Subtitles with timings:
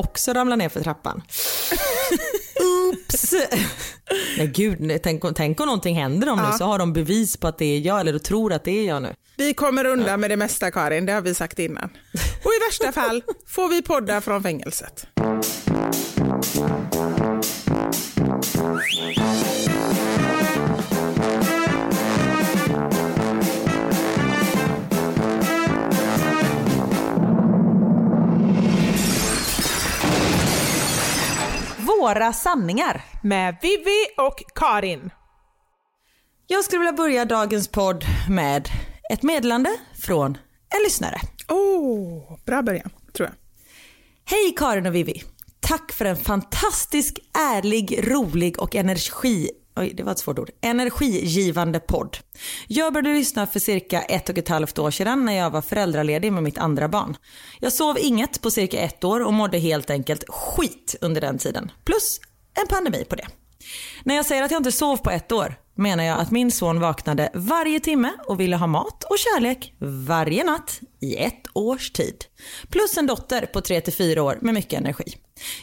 [0.00, 1.22] Också ramla ner för trappan.
[2.60, 3.32] Oops!
[4.38, 7.58] Nej gud, tänk, tänk om någonting händer dem nu så har de bevis på att
[7.58, 9.14] det är jag eller tror att det är jag nu.
[9.36, 11.90] Vi kommer undan med det mesta Karin, det har vi sagt innan.
[12.44, 15.06] Och i värsta fall får vi podda från fängelset.
[32.00, 33.04] Våra sanningar.
[33.22, 35.10] Med Vivi och Karin.
[36.46, 38.68] Jag skulle vilja börja dagens podd med
[39.12, 39.70] ett meddelande
[40.02, 40.38] från
[40.74, 41.16] en lyssnare.
[41.48, 43.34] Oh, bra början, tror jag.
[44.24, 45.22] Hej Karin och Vivi.
[45.60, 49.50] Tack för en fantastisk, ärlig, rolig och energi
[49.80, 50.50] Oj, det var ett svårt ord.
[50.60, 52.16] Energigivande podd.
[52.68, 56.32] Jag började lyssna för cirka ett och ett halvt år sedan när jag var föräldraledig
[56.32, 57.16] med mitt andra barn.
[57.60, 61.72] Jag sov inget på cirka ett år och mådde helt enkelt skit under den tiden.
[61.84, 62.20] Plus
[62.60, 63.26] en pandemi på det.
[64.04, 66.80] När jag säger att jag inte sov på ett år menar jag att min son
[66.80, 69.74] vaknade varje timme och ville ha mat och kärlek
[70.06, 72.24] varje natt i ett års tid.
[72.68, 75.14] Plus en dotter på 3-4 år med mycket energi.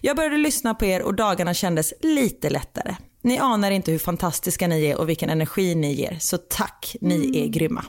[0.01, 2.95] Jag började lyssna på er och dagarna kändes lite lättare.
[3.21, 6.17] Ni anar inte hur fantastiska ni är och vilken energi ni ger.
[6.19, 7.51] Så tack, ni är Mm.
[7.51, 7.85] grymma.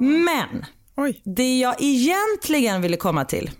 [0.00, 0.64] Men
[0.96, 1.22] Oj.
[1.24, 3.50] det jag egentligen ville komma till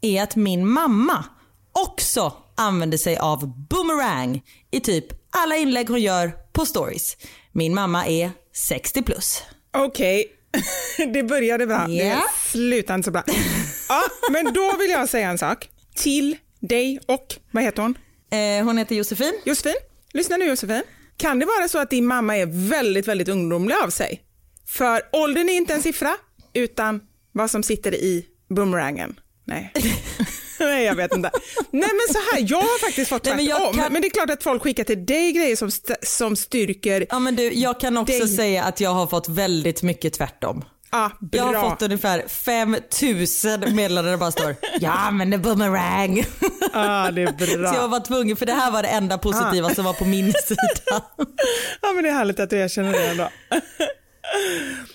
[0.00, 1.24] är att min mamma
[1.72, 7.16] också använder sig av boomerang i typ alla inlägg hon gör på stories.
[7.52, 9.42] Min mamma är 60 plus.
[9.76, 10.26] Okej,
[11.14, 11.86] det började bra.
[11.86, 12.22] Det Ja.
[12.52, 13.22] slutade inte så bra.
[13.88, 17.98] Ja, men då vill jag säga en sak till dig och, vad heter hon?
[18.32, 19.32] Eh, hon heter Josefin.
[19.44, 19.74] Josefin.
[20.12, 20.82] Lyssna nu Josefin.
[21.16, 24.22] Kan det vara så att din mamma är väldigt, väldigt ungdomlig av sig?
[24.68, 26.16] För åldern är inte en siffra,
[26.54, 27.00] utan
[27.32, 29.20] vad som sitter i boomerangen.
[29.44, 29.72] Nej.
[30.60, 31.30] Nej, jag vet inte.
[31.70, 33.48] Nej, men så här, jag har faktiskt fått Nej, tvärtom.
[33.48, 35.94] jag Men, kan- men det är klart att folk skickar till dig grejer som, st-
[36.02, 37.06] som styrker.
[37.10, 38.28] Ja men du, jag kan också Dig.
[38.36, 40.64] säga att jag har fått väldigt mycket tvärtom.
[40.92, 45.38] Ja, Jag har fått ungefär 5000 meddelanden där det bara står ja men det är
[45.38, 46.24] boomerang.
[46.72, 47.68] Ja, det är bra.
[47.72, 50.32] Så jag var tvungen för det här var det enda positiva som var på min
[50.44, 51.02] sida.
[51.82, 53.28] Ja men det är härligt att du erkänner det ändå.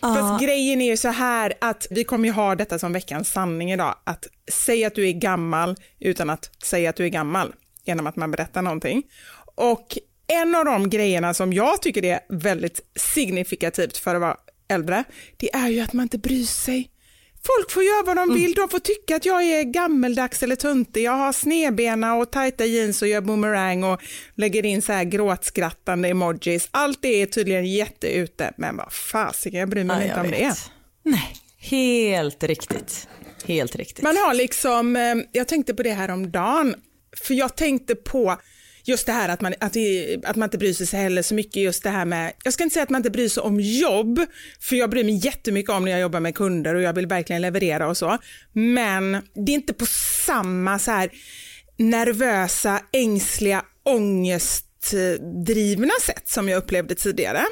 [0.02, 3.72] Fast grejen är ju så här att vi kommer ju ha detta som veckans sanning
[3.72, 3.96] idag.
[4.04, 7.54] Att säga att du är gammal utan att säga att du är gammal
[7.86, 9.04] genom att man berättar någonting.
[9.56, 14.38] Och en av de grejerna som jag tycker är väldigt signifikativt för att vara
[14.68, 15.04] äldre,
[15.38, 16.90] det är ju att man inte bryr sig.
[17.46, 21.04] Folk får göra vad de vill, de får tycka att jag är gammeldags eller tuntig,
[21.04, 24.02] jag har snedbena och tajta jeans och gör boomerang och
[24.36, 26.68] lägger in så här gråtskrattande emojis.
[26.72, 30.40] Allt det är tydligen jätteute, men vad fasiken, jag bryr mig Ja, inte om vet.
[30.40, 31.10] det.
[31.10, 33.08] Nej, helt riktigt.
[33.46, 34.04] Helt riktigt.
[34.04, 36.76] Man har liksom, eh, jag tänkte på det här om dagen,
[37.24, 38.38] för jag tänkte på
[38.88, 41.64] just det här att man, att, det, att man inte bryr sig heller så mycket
[41.64, 44.20] just det här med, jag ska inte säga att man inte bryr sig om jobb,
[44.60, 47.42] för jag bryr mig jättemycket om när jag jobbar med kunder och jag vill verkligen
[47.42, 48.18] leverera och så,
[48.54, 49.86] men det är inte på
[50.26, 51.10] samma så här
[51.78, 57.46] nervösa, ängsliga, ångestdrivna sätt som jag upplevde tidigare.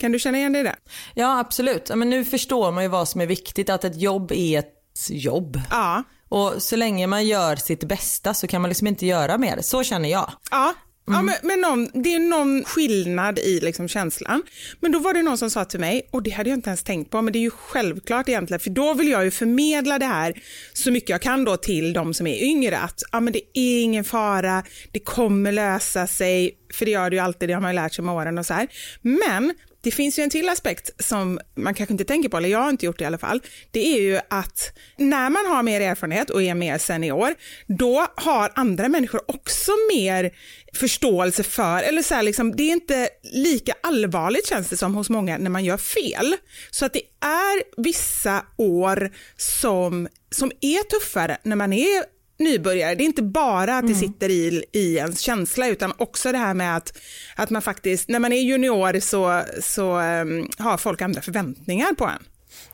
[0.00, 0.76] Kan du känna igen dig i det?
[1.14, 4.58] Ja absolut, men nu förstår man ju vad som är viktigt, att ett jobb är
[4.58, 4.74] ett
[5.10, 5.60] jobb.
[5.70, 6.02] Ja.
[6.30, 9.58] Och så länge man gör sitt bästa så kan man liksom inte göra mer.
[9.60, 10.32] Så känner jag.
[10.50, 10.74] Ja,
[11.06, 14.42] ja men, men någon, det är någon skillnad i liksom känslan.
[14.80, 16.82] Men då var det någon som sa till mig, och det hade jag inte ens
[16.82, 20.06] tänkt på, men det är ju självklart egentligen, för då vill jag ju förmedla det
[20.06, 20.42] här
[20.72, 23.82] så mycket jag kan då till de som är yngre, att ja, men det är
[23.82, 27.70] ingen fara, det kommer lösa sig, för det gör det ju alltid, det har man
[27.70, 28.68] ju lärt sig med åren och så här.
[29.02, 32.58] Men det finns ju en till aspekt som man kanske inte tänker på, eller jag
[32.58, 33.42] har inte gjort det i alla fall.
[33.70, 37.34] Det är ju att när man har mer erfarenhet och är mer senior,
[37.66, 40.30] då har andra människor också mer
[40.74, 45.10] förståelse för, eller så här liksom, det är inte lika allvarligt känns det som hos
[45.10, 46.36] många när man gör fel.
[46.70, 52.94] Så att det är vissa år som, som är tuffare när man är nybörjare.
[52.94, 56.54] Det är inte bara att det sitter i, i ens känsla utan också det här
[56.54, 56.98] med att,
[57.36, 62.04] att man faktiskt, när man är junior så, så um, har folk andra förväntningar på
[62.04, 62.22] en.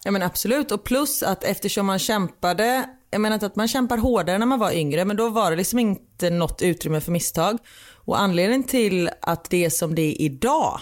[0.02, 3.98] Ja men absolut och plus att eftersom man kämpade, jag menar inte att man kämpar
[3.98, 7.58] hårdare när man var yngre men då var det liksom inte något utrymme för misstag.
[8.04, 10.80] Och anledningen till att det är som det är idag,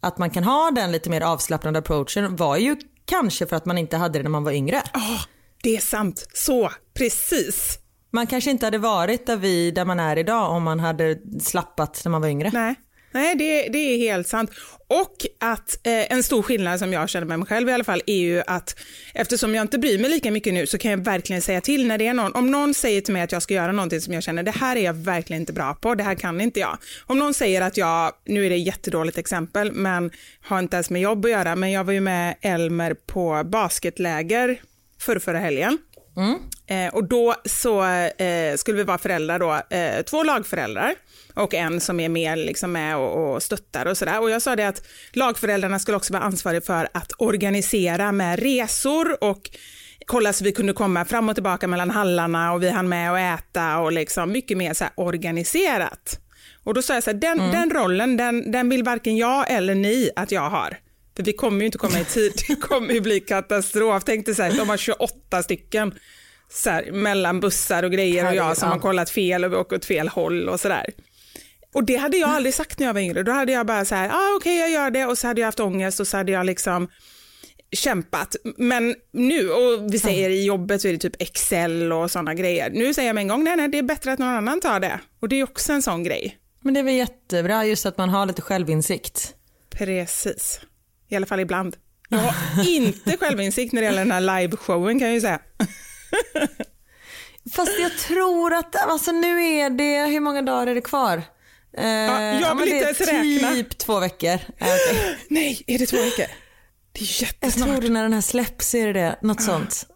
[0.00, 3.78] att man kan ha den lite mer avslappnade approachen var ju kanske för att man
[3.78, 4.82] inte hade det när man var yngre.
[4.94, 5.24] Oh,
[5.62, 7.79] det är sant, så precis.
[8.12, 12.02] Man kanske inte hade varit där, vi, där man är idag om man hade slappat
[12.04, 12.50] när man var yngre.
[12.54, 12.74] Nej.
[13.12, 14.50] Nej, det, det är helt sant.
[14.86, 18.02] Och att eh, en stor skillnad som jag känner med mig själv i alla fall
[18.06, 18.76] är ju att
[19.14, 21.98] eftersom jag inte bryr mig lika mycket nu så kan jag verkligen säga till när
[21.98, 22.34] det är någon.
[22.34, 24.76] Om någon säger till mig att jag ska göra någonting som jag känner det här
[24.76, 26.78] är jag verkligen inte bra på, det här kan inte jag.
[27.06, 30.10] Om någon säger att jag, nu är det ett jättedåligt exempel, men
[30.42, 34.60] har inte ens med jobb att göra, men jag var ju med Elmer på basketläger
[35.00, 35.78] för förra helgen.
[36.70, 40.94] Eh, och då så eh, skulle vi vara föräldrar då, eh, två lagföräldrar
[41.34, 44.20] och en som är mer liksom med och, och stöttar och sådär.
[44.20, 49.24] Och jag sa det att lagföräldrarna skulle också vara ansvariga för att organisera med resor
[49.24, 49.50] och
[50.06, 53.40] kolla så vi kunde komma fram och tillbaka mellan hallarna och vi hann med att
[53.40, 56.20] äta och liksom mycket mer så organiserat.
[56.64, 59.74] Och då sa jag så här, den, den rollen, den, den vill varken jag eller
[59.74, 60.76] ni att jag har.
[61.16, 64.02] För vi kommer ju inte komma i tid, det kommer ju bli katastrof.
[64.04, 65.94] Tänk dig så här, de har 28 stycken
[66.52, 69.76] så här, mellan bussar och grejer och jag som har kollat fel och vi åker
[69.76, 70.86] åt fel håll och sådär.
[71.74, 73.22] Och det hade jag aldrig sagt när jag var yngre.
[73.22, 75.46] Då hade jag bara så här, ah, okej jag gör det och så hade jag
[75.46, 76.88] haft ångest och så hade jag liksom
[77.72, 78.36] kämpat.
[78.56, 82.70] Men nu, och vi säger i jobbet så är det typ Excel och sådana grejer.
[82.70, 84.80] Nu säger jag med en gång, nej nej det är bättre att någon annan tar
[84.80, 85.00] det.
[85.20, 86.36] Och det är också en sån grej.
[86.60, 89.34] Men det är väl jättebra just att man har lite självinsikt.
[89.70, 90.60] Precis.
[91.08, 91.76] I alla fall ibland.
[92.08, 95.40] Jag har inte självinsikt när det gäller den här liveshowen kan jag ju säga.
[97.56, 101.22] Fast jag tror att, alltså nu är det, hur många dagar är det kvar?
[101.76, 103.54] Eh, jag men vill det inte är ens räkna.
[103.54, 104.28] typ två veckor.
[104.58, 105.18] Eh, okej.
[105.28, 106.26] Nej, är det två veckor?
[106.92, 107.68] Det är Jag jättesnart.
[107.68, 109.86] tror det när den här släpps är det det, något sånt.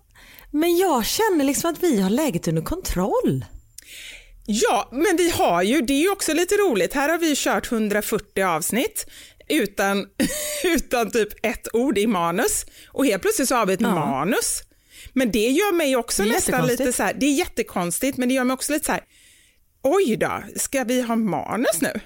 [0.51, 3.45] Men jag känner liksom att vi har läget under kontroll.
[4.47, 7.73] Ja, men vi har ju, det är ju också lite roligt, här har vi kört
[7.73, 9.07] 140 avsnitt
[9.49, 10.07] utan,
[10.65, 14.63] utan typ ett ord i manus och helt plötsligt så har vi ett manus.
[15.15, 18.45] Men det gör mig också nästan lite så här, det är jättekonstigt men det gör
[18.45, 19.03] mig också lite så här,
[19.83, 22.01] oj då, ska vi ha manus nu?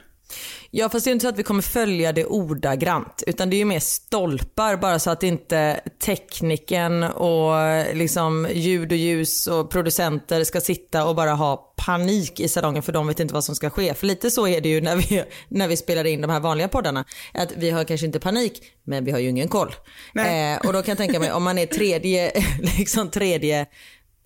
[0.71, 3.59] Ja fast det är inte så att vi kommer följa det ordagrant utan det är
[3.59, 7.55] ju mer stolpar bara så att inte tekniken och
[7.95, 12.93] liksom ljud och ljus och producenter ska sitta och bara ha panik i salongen för
[12.93, 13.95] de vet inte vad som ska ske.
[13.95, 16.69] För lite så är det ju när vi, när vi spelar in de här vanliga
[16.69, 17.05] poddarna.
[17.35, 19.75] Att vi har kanske inte panik men vi har ju ingen koll.
[20.15, 22.33] Eh, och då kan jag tänka mig om man är tredje,
[22.79, 23.67] liksom tredje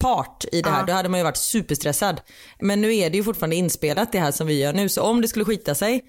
[0.02, 0.85] part i det här, Ja.
[0.87, 2.21] då hade man ju varit superstressad.
[2.61, 5.21] Men nu är det ju fortfarande inspelat det här som vi gör nu, så om
[5.21, 6.04] det skulle skita sig,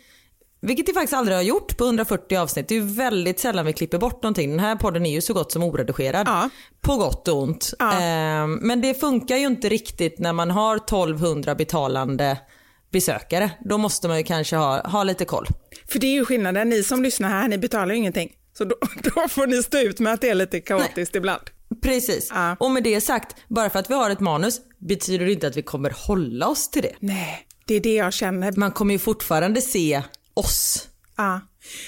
[0.62, 3.74] vilket det faktiskt aldrig har gjort på 140 avsnitt, det är ju väldigt sällan vi
[3.74, 4.50] klipper bort någonting.
[4.50, 6.28] Den här podden är ju så gott som oredigerad.
[6.28, 6.50] Ja.
[6.82, 7.74] På gott och ont.
[7.80, 7.94] Ja.
[8.02, 12.38] Ehm, men det funkar ju inte riktigt när man har 1200 betalande
[12.92, 13.52] besökare.
[13.66, 15.48] Då måste man ju kanske ha, ha lite koll.
[15.88, 18.32] För det är ju skillnaden, ni som lyssnar här, ni betalar ju ingenting.
[18.54, 21.42] Så då, då får ni stå ut med att det är lite kaotiskt ibland.
[21.82, 22.30] Precis.
[22.32, 22.56] Ja.
[22.60, 25.58] Och med det sagt, bara för att vi har ett manus betyder det inte att
[25.58, 26.96] vi kommer hålla oss till det.
[27.00, 28.52] Nej, det är det jag känner.
[28.52, 30.02] Man kommer ju fortfarande se
[30.34, 30.88] oss.
[31.18, 31.42] Ja.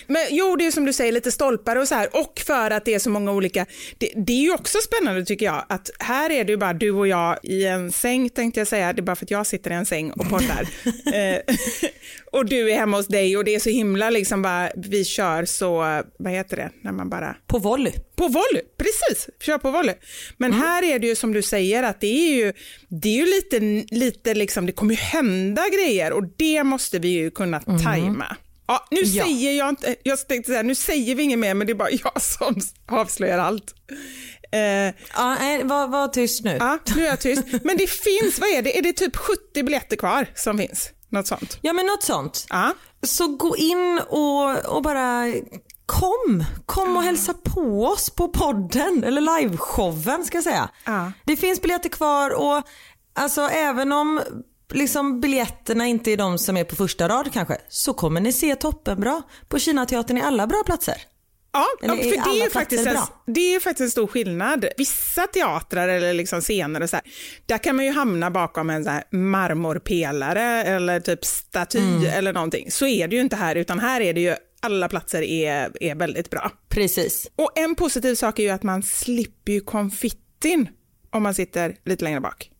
[0.07, 2.09] Men jo, det är som du säger, lite stolpar och så här.
[2.15, 3.65] Och för att det är så många olika.
[3.97, 6.91] Det, det är ju också spännande tycker jag, att här är det ju bara du
[6.91, 8.93] och jag i en säng tänkte jag säga.
[8.93, 10.61] Det är bara för att jag sitter i en säng och poddar.
[11.13, 11.55] eh,
[12.31, 15.45] och du är hemma hos dig och det är så himla liksom bara, vi kör
[15.45, 17.93] så, vad heter det, när man bara På volley.
[18.15, 19.29] på volley, precis.
[19.41, 19.95] Kör på volley.
[20.37, 22.53] Men här är det ju som du säger att det är ju,
[22.87, 23.59] det är ju lite,
[23.95, 28.35] lite liksom, det kommer ju hända grejer och det måste vi ju kunna tajma.
[28.67, 29.23] Ja, nu Ja.
[29.23, 31.89] säger jag inte, jag tänkte säga, nu säger vi inget mer men det är bara
[31.91, 32.55] jag som
[32.91, 33.73] avslöjar allt.
[34.51, 34.59] Eh,
[35.15, 36.57] Ja, nej, var, var tyst nu.
[36.59, 37.43] ja, nu är jag tyst.
[37.63, 40.89] Men det finns, vad är det, är det typ 70 biljetter kvar som finns?
[41.09, 41.57] Något sånt.
[41.61, 42.45] Ja men något sånt.
[42.49, 42.73] Ja.
[43.03, 45.33] Så gå in och, och bara
[45.85, 46.43] kom.
[46.65, 50.69] Kom och hälsa på oss på podden eller liveshowen ska jag säga.
[50.85, 51.11] Ja.
[51.25, 52.63] Det finns biljetter kvar och
[53.15, 54.21] alltså även om
[54.73, 58.55] liksom biljetterna inte är de som är på första rad kanske så kommer ni se
[58.55, 60.95] toppenbra på Kinateatern i alla bra platser.
[61.53, 64.65] Ja, Eller är för det är, faktiskt en, det är faktiskt en stor skillnad.
[64.77, 67.05] Vissa teatrar eller liksom scener och så här,
[67.45, 72.05] där kan man ju hamna bakom en så här marmorpelare eller typ staty Mm.
[72.05, 72.71] eller någonting.
[72.71, 75.95] Så är det ju inte här, utan här är det ju alla platser är, är
[75.95, 76.51] väldigt bra.
[76.69, 77.31] Precis.
[77.35, 80.67] Och en positiv sak är ju att man slipper ju konfittin
[81.11, 82.51] om man sitter lite längre bak.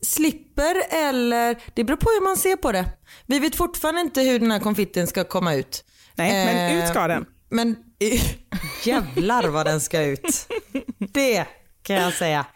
[0.00, 2.84] Slipper eller, det beror på hur man ser på det.
[3.26, 5.84] Vi vet fortfarande inte hur den här konfitten ska komma ut.
[6.14, 7.26] Nej, men Eh, ut ska den.
[7.50, 7.76] Men
[8.84, 10.48] jävlar vad den ska ut.
[10.98, 11.46] Det
[11.82, 12.46] kan jag säga.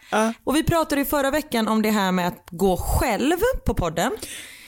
[0.43, 4.11] Och vi pratade i förra veckan om det här med att gå själv på podden.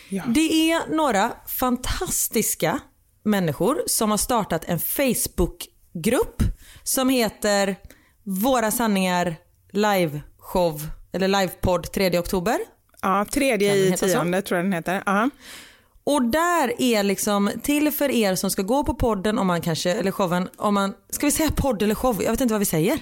[0.09, 0.23] Ja.
[0.27, 2.79] Det är några fantastiska
[3.23, 6.43] människor som har startat en Facebookgrupp
[6.83, 7.75] som heter
[8.23, 9.35] Våra sanningar
[9.71, 10.81] liveshow
[11.15, 12.57] eller livepodd 3 oktober.
[13.01, 14.13] Ja, tredje Kan den i heta så?
[14.13, 15.03] tionde tror jag den heter.
[15.05, 15.29] Ja.
[16.03, 19.91] Och där är liksom till för er som ska gå på podden om man kanske,
[19.91, 22.23] eller showen, om man, ska vi säga podd eller show?
[22.23, 22.99] Jag vet inte vad vi säger.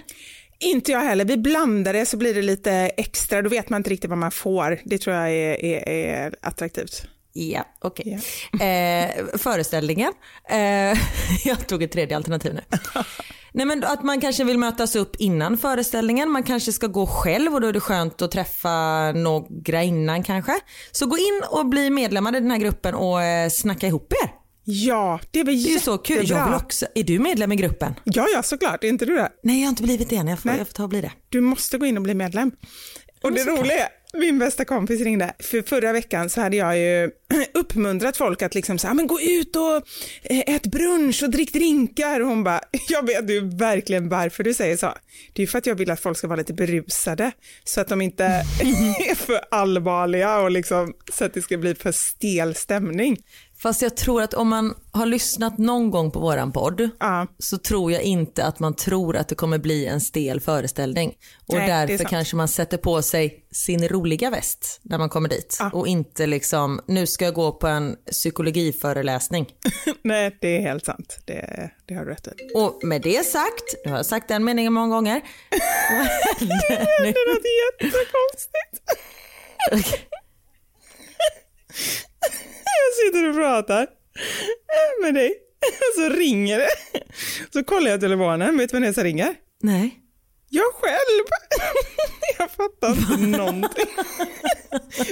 [0.60, 1.26] Inte jag heller.
[1.26, 3.42] Vi blandar det så blir det lite extra.
[3.42, 4.80] Då vet man inte riktigt vad man får.
[4.86, 7.08] Det tror jag är, är, är attraktivt.
[7.34, 8.20] Ja, okej.
[8.54, 10.14] Eh, föreställningen.
[10.50, 10.58] Eh,
[11.46, 12.62] jag tog ett tredje alternativ nu.
[13.54, 16.32] Nej, men att man kanske vill mötas upp innan föreställningen.
[16.32, 20.54] Man kanske ska gå själv och då är det skönt att träffa några innan kanske.
[20.92, 24.30] Så gå in och bli medlemmar i den här gruppen och eh, snacka ihop er.
[24.66, 26.16] Ja, det är väl Det är ju så kul.
[26.16, 26.38] jättebra.
[26.38, 26.86] Jag vill också.
[26.96, 27.94] Är du medlem i gruppen?
[28.04, 28.84] Ja, ja, såklart.
[28.84, 29.30] Är inte du det?
[29.44, 30.28] Nej, jag har inte blivit det än.
[30.28, 30.58] Jag får, Nej.
[30.58, 31.12] jag får ta och bli det.
[31.30, 32.52] Du måste gå in och bli medlem.
[33.24, 35.34] Och det roliga är min bästa kompis ringde.
[35.40, 37.12] För förra veckan så hade jag ju
[37.54, 39.76] uppmuntrat folk att liksom så här, ah, men gå ut och
[40.24, 42.20] eh, ät brunch och drick drinkar.
[42.20, 44.94] Och hon bara, jag vet ju verkligen varför du säger så.
[45.34, 47.32] Det är ju för att jag vill att folk ska vara lite berusade
[47.64, 48.26] så att de inte
[49.10, 53.18] är för allvarliga och liksom så att det ska bli för stel stämning.
[53.64, 57.28] Fast jag tror att om man har lyssnat någon gång på våran podd Ja.
[57.40, 61.14] så tror jag inte att man tror att det kommer bli en stel föreställning.
[61.48, 65.60] Och Nej, därför kanske man sätter på sig sin roliga väst när man kommer dit.
[65.74, 69.48] Och inte liksom, nu ska jag gå på en psykologiföreläsning.
[70.04, 71.20] Nej, det är helt sant.
[71.26, 72.32] Det, det har du rätt i.
[72.56, 75.22] Och med det sagt, nu har jag sagt den meningen många gånger.
[75.92, 76.08] Vad
[76.50, 77.12] hände nu?
[77.12, 78.84] Det låter jättekonstigt.
[82.82, 83.88] Jag sitter och pratar
[85.02, 85.34] med dig
[85.96, 86.70] så ringer det.
[87.54, 89.36] Så kollar jag telefonen, vet du vem det är som ringer?
[89.62, 90.00] Nej.
[90.50, 91.26] Jag själv!
[92.38, 93.86] Jag fattar inte någonting.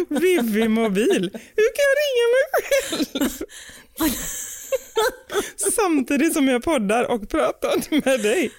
[0.10, 1.30] Vivi mobil.
[1.56, 2.44] Hur kan jag ringa mig
[3.20, 3.32] själv?
[5.76, 8.52] Samtidigt som jag poddar och pratar med dig.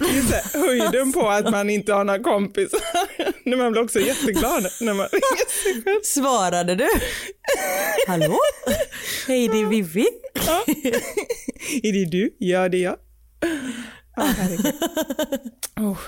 [0.00, 2.80] Det är så höjden på att man inte har några kompisar.
[3.56, 6.00] Man blir också jätteglad när man ringer sig själv.
[6.04, 6.88] Svarade du?
[8.06, 8.38] Hallå?
[9.26, 10.06] Hej det är Vivi.
[10.46, 10.64] Ja.
[11.82, 12.36] Är det du?
[12.38, 12.96] Ja, det är jag.
[14.16, 14.74] Ja, herregud.
[15.80, 15.98] Oh,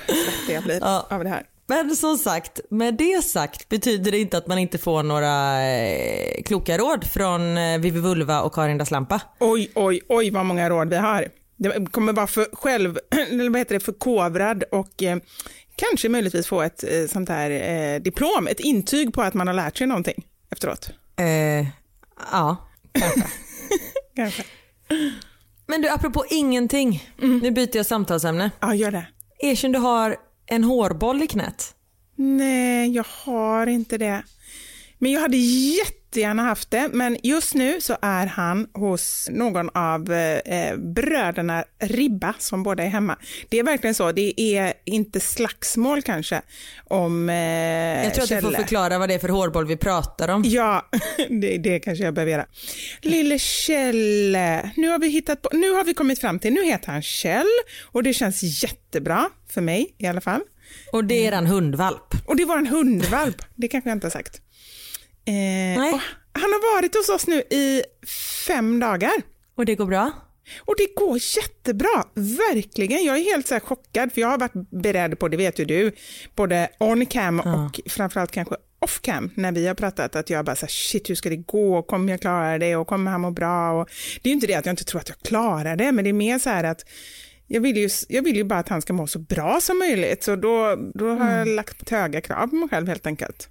[0.48, 1.06] jag blir Ja.
[1.10, 1.42] av det här.
[1.70, 6.42] Men som sagt, med det sagt betyder det inte att man inte får några eh,
[6.42, 9.20] kloka råd från eh, Vivi Vulva och Karin Daslampa.
[9.40, 11.28] Oj, oj, oj vad många råd vi har.
[11.56, 12.98] Det kommer vara för själv,
[13.30, 15.18] eller vad heter det, förkovrad och eh,
[15.76, 19.54] kanske möjligtvis få ett eh, sånt här eh, diplom, ett intyg på att man har
[19.54, 20.90] lärt sig någonting efteråt.
[21.16, 21.66] Eh,
[22.32, 22.56] ja,
[22.92, 23.22] kanske.
[24.16, 24.44] Kanske.
[25.66, 27.10] Men du, apropå ingenting.
[27.16, 28.50] Nu byter jag samtalsämne.
[28.60, 29.06] Ja, gör det.
[29.38, 30.16] Erkänn du har
[30.50, 31.74] en hårboll i knät.
[32.16, 34.22] Nej, jag har inte det.
[34.98, 35.36] Men jag hade
[36.10, 42.34] jättegärna haft det, men just nu så är han hos någon av eh, bröderna Ribba
[42.38, 43.16] som båda är hemma.
[43.48, 46.42] Det är verkligen så, det är inte slagsmål kanske
[46.84, 48.56] om eh, Jag tror att du får Kjelle.
[48.56, 50.42] förklara vad det är för hårboll vi pratar om.
[50.46, 50.88] Ja,
[51.28, 52.46] det, det kanske jag behöver göra.
[53.00, 56.92] Lille Kjelle, nu har vi hittat på, nu har vi kommit fram till, nu heter
[56.92, 57.46] han Kjell
[57.92, 60.40] och det känns jättebra för mig i alla fall.
[60.92, 62.14] Och det är en hundvalp.
[62.26, 64.40] Och det var en hundvalp, det kanske jag inte har sagt.
[65.24, 66.00] Eh,
[66.32, 67.82] han har varit hos oss nu i
[68.46, 69.12] fem dagar.
[69.54, 70.12] Och det går bra?
[70.58, 73.04] Och det går jättebra, verkligen.
[73.04, 75.92] Jag är helt så chockad, för jag har varit beredd på, det vet ju du,
[76.34, 80.56] både on cam och framförallt kanske off cam när vi har pratat, att jag bara
[80.56, 83.30] så här, shit hur ska det gå, kommer jag klara det och kommer han må
[83.30, 83.72] bra?
[83.72, 83.88] Och
[84.22, 86.10] det är ju inte det att jag inte tror att jag klarar det, men det
[86.10, 86.84] är mer så här att
[87.46, 90.22] jag vill, ju, jag vill ju bara att han ska må så bra som möjligt,
[90.24, 93.48] så då, då har jag lagt höga krav på mig själv helt enkelt.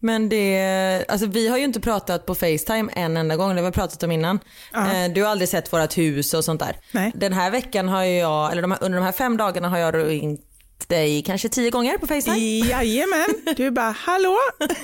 [0.00, 3.70] Men det, alltså vi har ju inte pratat på Facetime en enda gång, det har
[3.70, 4.38] vi pratat om innan.
[4.74, 6.76] Eh, Du har aldrig sett vårt hus och sånt där.
[6.92, 7.12] Nej.
[7.14, 9.94] Den här veckan har jag, eller de här, under de här fem dagarna har jag
[10.08, 10.40] ringt
[10.88, 12.36] dig kanske tio gånger på Facetime.
[12.68, 14.36] Jajamän, du bara hallå.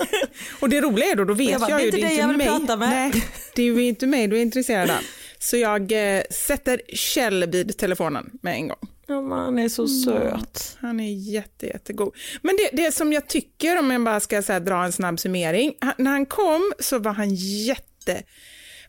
[0.61, 2.37] Och det roliga är då, då vet jag jag, bara, ju, det är inte jag
[2.37, 2.47] mig.
[2.77, 2.89] med.
[2.89, 4.97] Nej, det är ju inte mig du är intresserad av.
[5.39, 8.89] Så jag eh, sätter Kjell vid telefonen med en gång.
[9.09, 10.77] Ja, men han är så söt.
[10.81, 12.15] Han är jätte, jättegod.
[12.43, 15.75] Men det, det som jag tycker, om jag bara ska här, dra en snabb summering,
[15.81, 18.23] han, när han kom så var han jätte,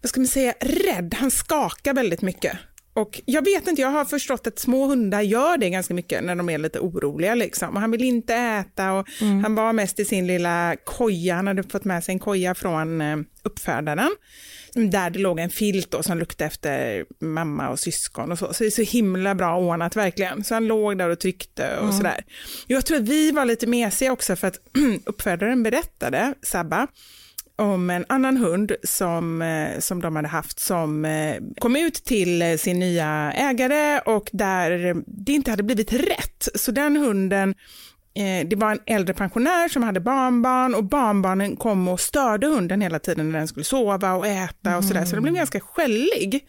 [0.02, 1.16] vad ska man säga, rädd.
[1.20, 2.58] Han skakar väldigt mycket.
[2.94, 6.36] Och jag vet inte, jag har förstått att små hundar gör det ganska mycket när
[6.36, 7.36] de är lite oroliga.
[7.36, 7.76] Liksom.
[7.76, 9.08] Och han vill inte äta och
[9.44, 13.02] han var mest i sin lilla koja, han hade fått med sig en koja från
[13.02, 14.10] eh, uppfödaren.
[14.74, 18.54] Där det låg en filt då, som luktade efter mamma och syskon och så.
[18.54, 20.44] Så det är så himla bra ordnat verkligen.
[20.44, 22.24] Så han låg där och tryckte och sådär.
[22.68, 24.60] Jag tror att vi var lite mesiga också för att
[25.06, 26.88] uppfödaren berättade, Sabba,
[27.60, 32.42] om en annan hund som, eh, som de hade haft som eh, kom ut till
[32.42, 36.48] eh, sin nya ägare och där det inte hade blivit rätt.
[36.56, 37.56] Så den hunden
[38.46, 43.00] det var en äldre pensionär som hade barnbarn och barnbarnen kom och störde hunden hela
[43.00, 45.06] tiden när den skulle sova och äta och sådär.
[45.06, 46.48] Så den blev ganska skällig.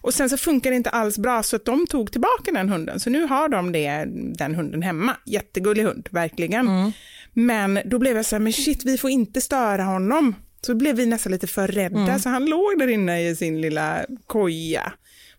[0.00, 3.00] Och sen så funkar det inte alls bra så att de tog tillbaka den hunden.
[3.00, 4.04] Så nu har de det,
[4.38, 5.16] den hunden hemma.
[5.26, 6.92] Jättegullig hund, verkligen.
[7.32, 10.34] Men då blev jag så här, men shit vi får inte störa honom.
[10.60, 14.04] Så blev vi nästan lite för rädda så han låg där inne i sin lilla
[14.26, 14.92] koja.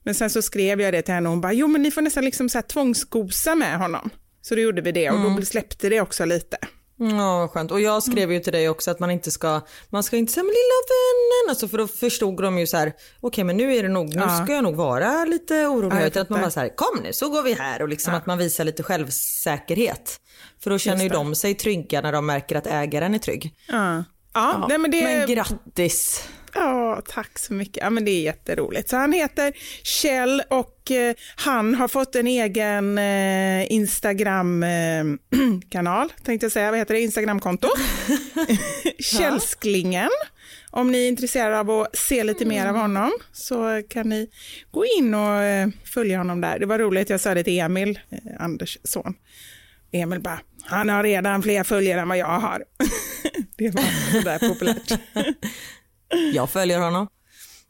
[0.04, 2.02] Men sen så skrev jag det till henne och hon bara, jo men ni får
[2.02, 4.10] nästan liksom så här tvångsgosa med honom.
[4.48, 6.58] Så då gjorde vi det och då släppte det också lite.
[7.00, 7.72] Ja, vad skönt.
[7.72, 10.44] Och jag skrev ju till dig också att man inte ska, man ska inte säga
[10.44, 13.84] men lilla vännen, alltså för då förstod de ju så här, okej men nu är
[13.84, 14.44] det nog, nu Ja.
[14.44, 16.02] ska jag nog vara lite orolig.
[16.02, 18.14] Ja, utan att man bara så här, kom nu så går vi här och liksom
[18.14, 20.20] att man visar lite självsäkerhet.
[20.64, 23.54] För då känner ju de sig trygga när de märker att ägaren är trygg.
[23.68, 24.04] Ja.
[24.34, 26.28] Ja, nej, men det Men grattis.
[26.54, 27.84] Ja, tack så mycket.
[27.84, 28.90] Ja, men det är jätteroligt.
[28.90, 36.52] Så han heter Kjell och eh, han har fått en egen eh, Instagram-kanal, tänkte jag
[36.52, 36.72] säga.
[36.72, 37.02] Vad heter det?
[37.02, 37.68] Instagramkonto.
[39.00, 40.10] Källsklingen.
[40.72, 44.30] Om ni är intresserade av att se lite mer av honom så kan ni
[44.72, 46.60] gå in och eh, följa honom där.
[46.60, 49.14] Det var roligt, jag sa det till Emil, eh, Anders son.
[49.92, 52.64] Emil bara, han har redan fler följare än vad jag har.
[53.58, 55.00] det var sådär populärt.
[56.34, 57.08] Jag följer honom.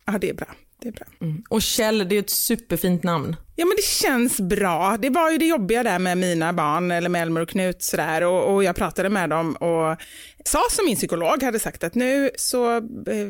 [0.06, 0.48] Ja, det är bra.
[0.82, 1.06] Det är bra.
[1.50, 3.36] Och Kjell, det är ett superfint namn.
[3.56, 4.98] Ja, men det känns bra.
[5.00, 8.24] Det var ju det jobbiga där med mina barn, eller med Elmer och Knut sådär,
[8.24, 9.98] och, och jag pratade med dem och
[10.46, 13.26] sa som min psykolog hade sagt att nu så eh,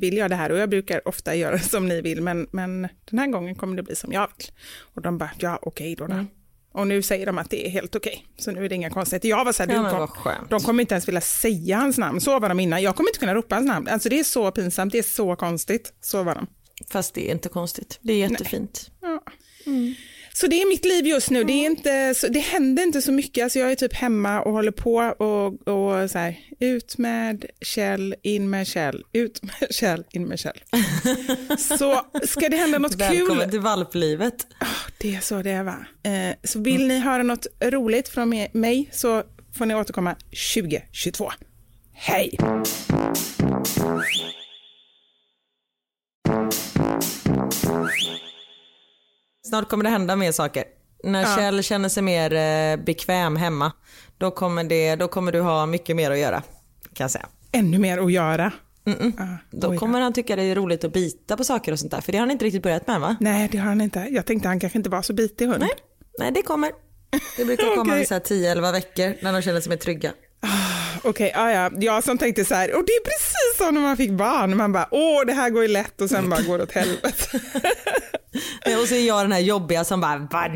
[0.00, 3.18] vill jag det här och jag brukar ofta göra som ni vill, men, men den
[3.18, 4.46] här gången kommer det bli som jag vill.
[4.94, 6.06] Och de bara, ja okej då.
[6.06, 6.24] då.
[6.72, 9.28] Och nu säger de att det är helt okej, så nu är det inga konstigheter.
[9.28, 12.38] Jag var så här, Ja, kom, de kommer inte ens vilja säga hans namn, så
[12.38, 12.82] var de innan.
[12.82, 13.88] Jag kommer inte kunna ropa hans namn.
[13.88, 15.92] Alltså det är så pinsamt, det är så konstigt.
[16.00, 16.46] Så var de.
[16.90, 17.98] Fast det är inte konstigt.
[18.02, 18.90] Det är jättefint.
[20.42, 21.44] Så det är mitt liv just nu.
[21.44, 23.44] Det, är inte, så, det händer inte så mycket.
[23.44, 28.14] Alltså jag är typ hemma och håller på och, och så här, ut med Kjell,
[28.22, 30.62] in med Kjell, ut med Kjell, in med Kjell.
[31.58, 34.46] Så ska det hända något Välkommen kul, till valplivet.
[34.58, 34.66] Ah,
[34.98, 35.76] det är så det är va.
[36.02, 39.22] Eh, så vill ni höra något roligt från mig så
[39.58, 40.16] får ni återkomma
[40.54, 41.32] 2022.
[41.92, 42.38] Hej!
[49.44, 50.64] Snart kommer det hända mer saker.
[51.04, 51.36] När Ja.
[51.36, 53.72] Kjell känner sig mer eh, bekväm hemma,
[54.18, 56.42] då kommer, det, då kommer du ha mycket mer att göra.
[56.94, 57.26] Kan jag säga.
[57.52, 58.52] Ännu mer att göra.
[59.18, 62.00] Ah, Då kommer han tycka det är roligt att bita på saker och sånt där.
[62.00, 63.16] För det har han inte riktigt börjat med va?
[63.20, 64.08] Nej, det har han inte.
[64.10, 65.60] Jag tänkte han kanske inte var så bitig hund.
[65.60, 65.70] Nej,
[66.18, 66.70] Nej det kommer.
[67.36, 67.98] Det brukar komma Okej.
[67.98, 70.12] vid så här 10-11 veckor när de känner sig mer trygga.
[71.04, 71.70] Okej, ja, ja.
[71.78, 74.56] Jag som tänkte så här, och det är precis som när man fick barn.
[74.56, 77.40] Man bara, åh, det här går ju lätt och sen bara går det åt helvete.
[78.82, 80.48] Och så är jag den här jobbiga som bara, "Va,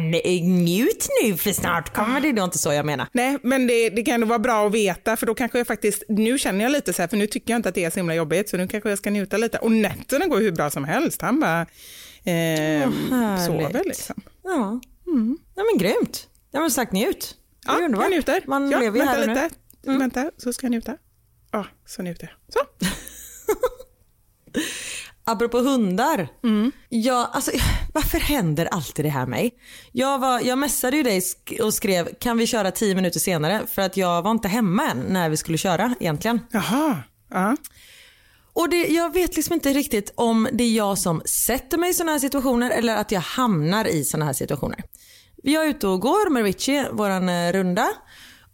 [0.43, 2.33] njut nu för snart kommer det.
[2.33, 3.07] Det är inte så jag menar.
[3.13, 6.03] Nej, men det, det kan ändå vara bra att veta, för då kanske jag faktiskt,
[6.09, 7.97] nu känner jag lite så här, för nu tycker jag inte att det är så
[7.99, 9.59] himla jobbigt, så nu kanske jag ska njuta lite.
[9.59, 11.23] Och nätterna går hur bra som helst.
[11.23, 11.67] Han bara eh,
[12.35, 13.47] härligt.
[13.47, 14.15] sover liksom.
[14.45, 14.81] Ja,
[15.57, 16.27] ja men grymt.
[16.51, 17.35] Jag har sagt njut.
[17.67, 18.05] Ja, underbart.
[18.05, 18.43] jag njuter.
[18.47, 19.35] Man ja, lever ju här och nu.
[19.87, 19.99] Lite.
[19.99, 20.96] Vänta, så ska jag njuta.
[21.51, 22.55] Ja, så njuter jag.
[22.55, 22.87] Så.
[25.25, 26.29] Apropå hundar.
[26.88, 27.51] Ja, alltså,
[27.94, 29.55] varför händer alltid det här mig?
[29.92, 31.22] Jag, var, jag messade ju dig
[31.62, 34.99] och skrev kan vi köra tio minuter senare för att jag var inte hemma än
[34.99, 36.40] när vi skulle köra egentligen.
[36.51, 37.57] Jaha, ja.
[38.53, 41.94] Och det, jag vet liksom inte riktigt om det är jag som sätter mig i
[41.94, 44.83] sådana här situationer eller att jag hamnar i sådana här situationer.
[45.42, 47.88] Jag är ute och går med Richie, våran eh, runda.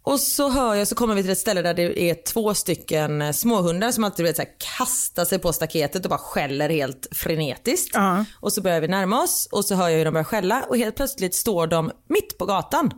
[0.05, 3.21] Och så hör jag, så kommer vi till ett ställe där det är två stycken
[3.21, 7.07] eh, småhundar som alltid vet, så här, kastar sig på staketet och bara skäller helt
[7.11, 7.91] frenetiskt.
[7.93, 8.25] Ja.
[8.39, 10.77] Och så börjar vi närma oss och så hör jag hur de börjar skälla och
[10.77, 12.93] helt plötsligt står de mitt på gatan.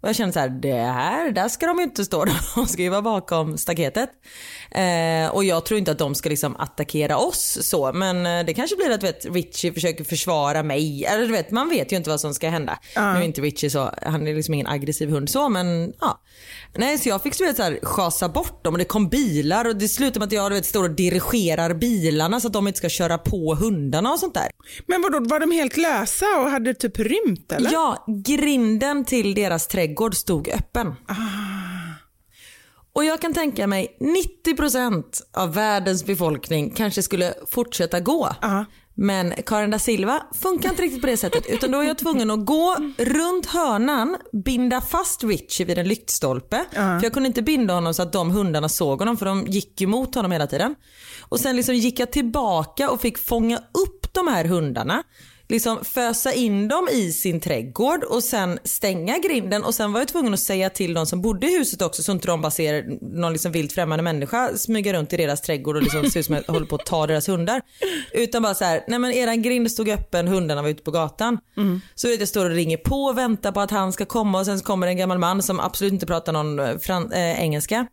[0.00, 2.24] Och jag känner så här, det här, där ska de ju inte stå.
[2.54, 4.10] De ska ju vara bakom staketet.
[4.70, 7.92] Eh, och jag tror inte att de ska liksom attackera oss så.
[7.92, 11.04] Men eh, det kanske blir att vet, Richie försöker försvara mig.
[11.04, 12.78] Eller du vet, man vet ju inte vad som ska hända.
[12.96, 16.20] Nu är inte Richie så, han är liksom ingen aggressiv hund så men ja.
[16.74, 19.68] Nej så jag fick du vet, så här, schasa bort dem och det kom bilar
[19.68, 22.68] och det slutade med att jag du vet, står och dirigerar bilarna så att de
[22.68, 24.48] inte ska köra på hundarna och sånt där.
[24.86, 27.72] Men vadå, var de helt lösa och hade typ rymt eller?
[27.72, 30.94] Ja, grinden till deras trädgård stod öppen.
[32.92, 33.96] Och jag kan tänka mig
[34.46, 38.36] 90% av världens befolkning kanske skulle fortsätta gå.
[38.42, 38.64] Ja.
[39.02, 42.30] Men Karin da Silva funkar inte riktigt på det sättet utan då är jag tvungen
[42.30, 46.64] att gå runt hörnan, binda fast Richie vid en lyktstolpe.
[46.72, 49.80] För jag kunde inte binda honom så att de hundarna såg honom för de gick
[49.80, 50.74] ju mot honom hela tiden.
[51.20, 55.02] Och sen liksom gick jag tillbaka och fick fånga upp de här hundarna.
[55.50, 60.08] Liksom fösa in dem i sin trädgård och sen stänga grinden och sen var jag
[60.08, 62.84] tvungen att säga till de som bodde i huset också så inte de bara ser
[63.20, 66.34] någon liksom vilt främmande människa smyga runt i deras trädgård och liksom ser ut som
[66.34, 67.62] att jag håller på att ta deras hundar.
[68.12, 71.38] Utan bara så här, nej men eran grind stod öppen, hundarna var ute på gatan.
[71.94, 74.46] Så vet jag står och ringer på och väntar på att han ska komma och
[74.46, 77.86] sen kommer en gammal man som absolut inte pratar någon eh, fran- eh, engelska.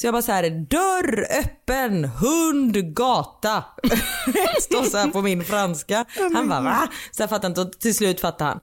[0.00, 3.64] Så jag bara så här, dörr öppen, hund, gata.
[4.60, 6.04] Står så här på min franska.
[6.34, 6.88] Han bara va?
[7.10, 8.60] Så jag fattar inte och till slut fattar han.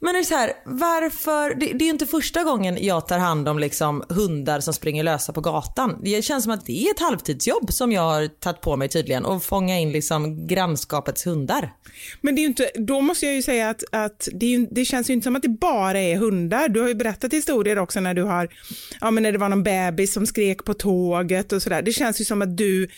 [0.00, 3.18] Men det är så här, varför, det, det är ju inte första gången jag tar
[3.18, 6.00] hand om liksom hundar som springer lösa på gatan.
[6.02, 9.24] Det känns som att det är ett halvtidsjobb som jag har tagit på mig tydligen
[9.24, 11.72] och fånga in liksom grannskapets hundar.
[12.20, 14.84] Men det är ju inte, då måste jag ju säga att, att det, ju, det
[14.84, 16.68] känns ju inte som att det bara är hundar.
[16.68, 18.48] Du har ju berättat historier också när du har,
[19.00, 21.82] ja men när det var någon bebis som skrek på tåget och sådär.
[21.82, 22.88] Det känns ju som att du,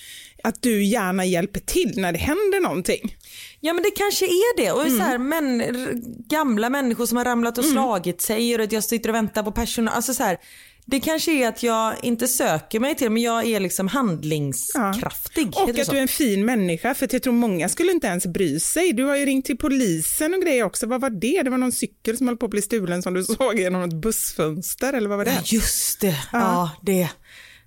[0.44, 3.16] att du gärna hjälper till när det händer någonting.
[3.60, 4.72] Ja men det kanske är det.
[4.72, 5.92] Och så här, men, r-
[6.28, 9.52] gamla människor som har ramlat och slagit sig och att jag sitter och väntar på
[9.52, 9.94] personal.
[9.94, 10.38] Alltså så här,
[10.86, 15.46] det kanske är att jag inte söker mig till men jag är liksom handlingskraftig.
[15.48, 18.06] Och Heter det att du är en fin människa, för jag tror många skulle inte
[18.06, 18.92] ens bry sig.
[18.92, 20.86] Du har ju ringt till polisen och grejer också.
[20.86, 21.42] Vad var det?
[21.44, 23.94] Det var någon cykel som höll på att bli stulen som du såg genom ett
[24.02, 25.32] bussfönster, eller vad var det?
[25.34, 26.16] Ja, just det.
[26.32, 27.08] Ja, det.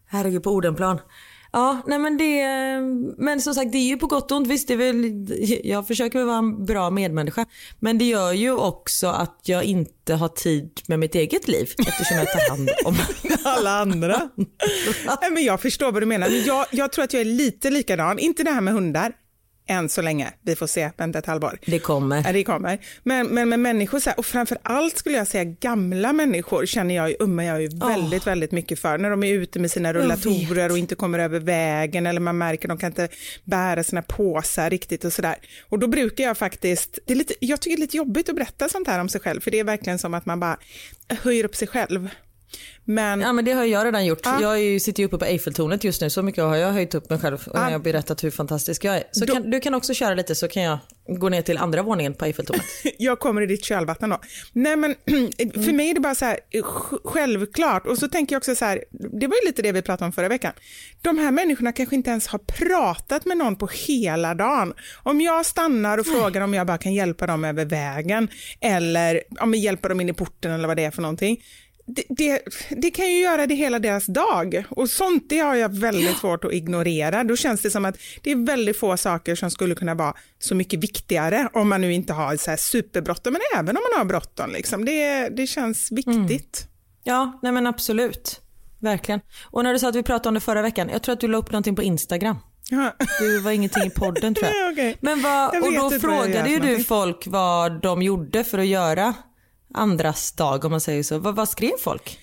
[0.07, 0.99] Herregud på Odenplan.
[1.53, 2.43] Ja, nej men det,
[3.17, 4.47] men som sagt det är ju på gott och ont.
[4.47, 5.27] Visst, det väl,
[5.63, 7.45] jag försöker väl vara en bra medmänniska.
[7.79, 12.17] Men det gör ju också att jag inte har tid med mitt eget liv eftersom
[12.17, 12.95] jag tar hand om
[13.43, 14.29] alla andra.
[15.21, 16.29] Nej, men jag förstår vad du menar.
[16.29, 18.19] Men jag, jag tror att jag är lite likadan.
[18.19, 19.13] Inte det här med hundar,
[19.67, 20.33] än så länge.
[20.41, 21.59] Vi får se, vänta ett halvår.
[21.65, 22.23] Det kommer.
[22.25, 22.79] Ja, det kommer.
[23.03, 26.95] Men, men med människor, så här, och framför allt skulle jag säga gamla människor känner
[26.95, 28.97] jag ju, ummar jag ju väldigt, väldigt mycket för.
[28.97, 32.67] När de är ute med sina rullatorer och inte kommer över vägen eller man märker
[32.67, 33.07] att de kan inte
[33.43, 35.35] bära sina påsar riktigt och sådär.
[35.69, 38.35] Och då brukar jag faktiskt, det är lite, jag tycker det är lite jobbigt att
[38.35, 40.57] berätta sånt här om sig själv, för det är verkligen som att man bara
[41.09, 42.09] höjer upp sig själv.
[42.85, 44.19] Men Ja men det har jag redan gjort.
[44.23, 44.41] Ja.
[44.41, 46.09] Jag ju, sitter ju uppe på Eiffeltornet just nu.
[46.09, 48.95] Så mycket har jag höjt upp mig själv och när jag berättat hur fantastisk jag
[48.95, 49.03] är.
[49.11, 50.77] Så Då- kan, du kan också köra lite så kan jag
[51.19, 52.65] gå ner till andra våningen på Eiffeltornet.
[52.97, 54.19] jag kommer i ditt kölvatten då.
[54.53, 54.95] Nej men
[55.53, 58.65] för mig är det bara så här sj- självklart och så tänker jag också så
[58.65, 58.83] här,
[59.19, 60.53] det var ju lite det vi pratade om förra veckan.
[61.01, 64.73] De här människorna kanske inte ens har pratat med någon på hela dagen.
[65.03, 68.27] Om jag stannar och frågar om jag bara kan hjälpa dem över vägen
[68.61, 71.43] eller om jag hjälper dem in i porten eller vad det är för någonting.
[71.85, 75.79] Det, det, det kan ju göra det hela deras dag och sånt det har jag
[75.79, 77.23] väldigt svårt att ignorera.
[77.23, 80.55] Då känns det som att det är väldigt få saker som skulle kunna vara så
[80.55, 84.05] mycket viktigare om man nu inte har så här superbråttom, men även om man har
[84.05, 84.51] bråttom.
[84.51, 84.85] Liksom.
[84.85, 86.67] Det, det känns viktigt.
[87.03, 88.41] Ja, nej men absolut.
[88.79, 89.21] Verkligen.
[89.43, 91.27] Och när du sa att vi pratade om det förra veckan, jag tror att du
[91.27, 92.37] la upp någonting på Instagram.
[92.69, 92.95] Ja.
[93.19, 94.53] Du var ingenting i podden tror jag.
[94.63, 94.97] Nej, okej.
[95.01, 96.85] Men vad, och då frågade ju du någonting.
[96.85, 99.13] folk vad de gjorde för att göra
[99.73, 101.17] andras dag om man säger så.
[101.17, 102.19] Vad, vad skrev folk?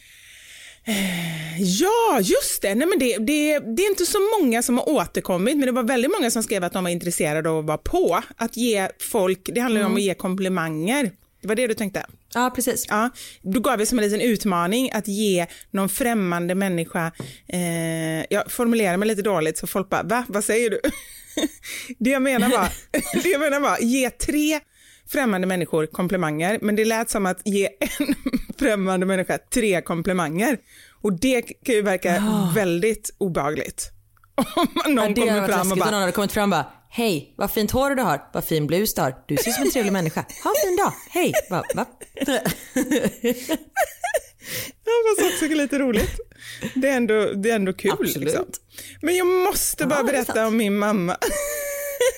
[1.59, 2.75] Ja, just det.
[2.75, 3.59] Nej, men det, det.
[3.59, 6.65] Det är inte så många som har återkommit, men det var väldigt många som skrev
[6.65, 8.23] att de var intresserade av att vara på.
[8.37, 11.11] Att ge folk, det handlar ju om att ge komplimanger.
[11.43, 12.07] Det var det du tänkte?
[12.35, 12.87] Ja, precis.
[12.89, 13.11] Ja,
[13.43, 17.13] då gav vi som en liten utmaning att ge någon främmande människa,
[17.49, 20.81] eh, jag formulerar mig lite dåligt så folk bara, va, vad säger du?
[21.99, 22.69] det jag menar var,
[23.23, 24.61] det jag menar var, ge tre
[25.13, 27.69] främmande människor komplimanger, men det lät som att ge
[27.99, 28.15] en
[28.59, 30.59] främmande människa tre komplimanger.
[31.03, 33.91] Och det kan ju verka väldigt obehagligt.
[34.87, 37.35] Om någon Ja, kommer fram och om någon bara, hade kommit fram och bara Hej,
[37.37, 39.15] vad fint hår du har, vad fin blus du har.
[39.29, 40.25] Du ser ut som en trevlig människa.
[40.45, 40.93] Ha en fin dag.
[41.11, 41.33] Hej.
[41.51, 41.87] Va, va?
[44.85, 46.21] Ja, fast också lite roligt.
[46.75, 47.91] Det är ändå, det är ändå kul.
[47.91, 48.17] Absolut.
[48.17, 48.45] Liksom.
[49.03, 51.17] Men jag måste bara Ja, berätta om min mamma.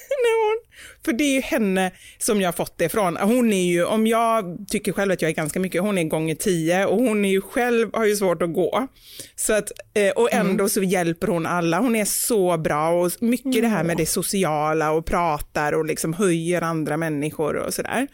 [0.09, 0.72] När hon,
[1.05, 3.17] för det är ju henne som jag har fått det ifrån.
[3.17, 6.35] Hon är ju, om jag tycker själv att jag är ganska mycket, hon är gånger
[6.35, 8.89] tio och hon är ju själv, har ju svårt att gå.
[9.37, 10.47] Så att, eh, och Mm.
[10.47, 11.79] ändå så hjälper hon alla.
[11.79, 16.13] Hon är så bra och mycket det här med det sociala och pratar och liksom
[16.13, 18.07] höjer andra människor och sådär.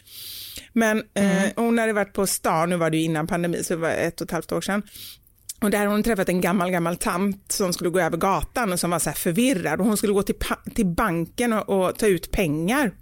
[0.72, 3.80] Men eh, hon hade varit på stan, nu var det ju innan pandemi, så det
[3.80, 4.82] var ett och ett halvt år sedan.
[5.60, 8.80] Och där har hon träffat en gammal, gammal tant som skulle gå över gatan och
[8.80, 10.34] som var så förvirrad och hon skulle gå till,
[10.74, 12.92] till banken och, och ta ut pengar.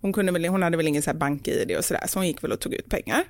[0.00, 2.44] Hon, kunde väl, hon hade väl ingen så här bank-id och sådär, så hon gick
[2.44, 3.24] väl och tog ut pengar.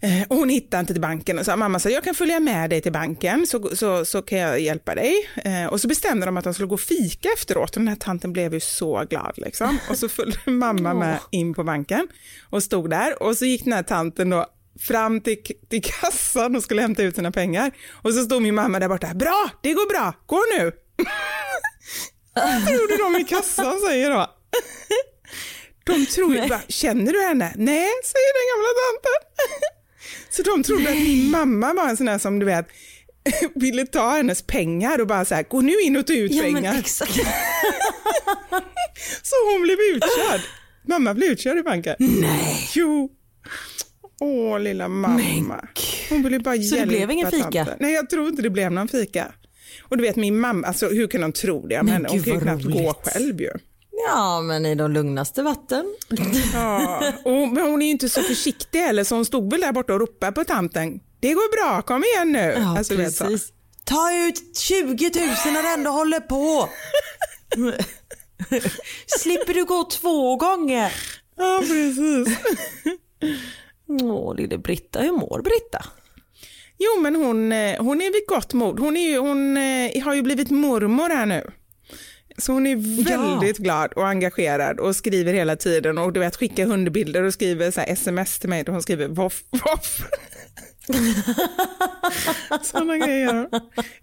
[0.00, 2.70] Eh, Och hon hittade inte till banken och sa mamma sa jag kan följa med
[2.70, 5.12] dig till banken så, så, så kan jag hjälpa dig.
[5.44, 7.96] Eh, och så bestämde de att de skulle gå och fika efteråt och den här
[7.96, 9.78] tanten blev ju så glad liksom.
[9.90, 12.08] Och så följde mamma med in på banken
[12.50, 14.46] och stod där och så gick den här tanten då
[14.80, 15.36] fram till,
[15.70, 17.70] till kassan och skulle hämta ut sina pengar.
[18.02, 20.72] Och så stod min mamma där borta, bra, det går bra, gå nu.
[22.34, 24.30] Vad trodde de i kassan säger då?
[25.84, 27.52] De tror ju bara, känner du henne?
[27.56, 29.20] Nej, säger den gamla tanten.
[30.30, 32.66] Så de trodde att min mamma var en sån där som du vet
[33.54, 36.42] ville ta hennes pengar och bara så här, gå nu in och ta ut Ja
[36.42, 36.78] pengar.
[36.78, 37.14] exakt.
[39.22, 40.40] Så hon blev utkörd.
[40.88, 41.96] Mamma blev utkörd i banken.
[41.98, 42.70] Nej.
[42.74, 43.10] Jo.
[44.24, 45.60] Åh, lilla mamma.
[46.10, 47.42] Hon ville bara Så det hjälpa blev ingen fika?
[47.42, 47.76] tanten.
[47.80, 49.32] Nej, jag tror inte det blev någon fika.
[49.82, 51.82] Och du vet min mamma, alltså hur kan hon tro det?
[51.82, 53.50] Men Men hon kan ju knappt gå själv ju.
[54.08, 55.94] Ja, men i de lugnaste vatten.
[56.54, 57.02] Ja.
[57.24, 59.94] Och, men hon är ju inte så försiktig heller så hon stod väl där borta
[59.94, 61.00] och ropade på tanten.
[61.20, 62.54] Det går bra, kom igen nu.
[62.58, 63.52] Ja, Alltså, precis.
[63.84, 66.68] Ta ut 20 000 när du ändå håller på.
[69.06, 70.92] Slipper du gå två gånger.
[71.36, 72.38] Ja, precis.
[73.88, 75.84] Åh, lille Britta, hur mår Britta?
[76.78, 78.78] Jo, men hon, eh, hon är vid gott mod.
[78.78, 81.50] Hon, är ju, hon eh, har ju blivit mormor här nu.
[82.38, 86.66] Så hon är väldigt glad och engagerad och skriver hela tiden och du vet skickar
[86.66, 90.06] hundbilder och skriver så sms till mig där hon skriver voff, voff.
[92.62, 93.48] Sådana grejer.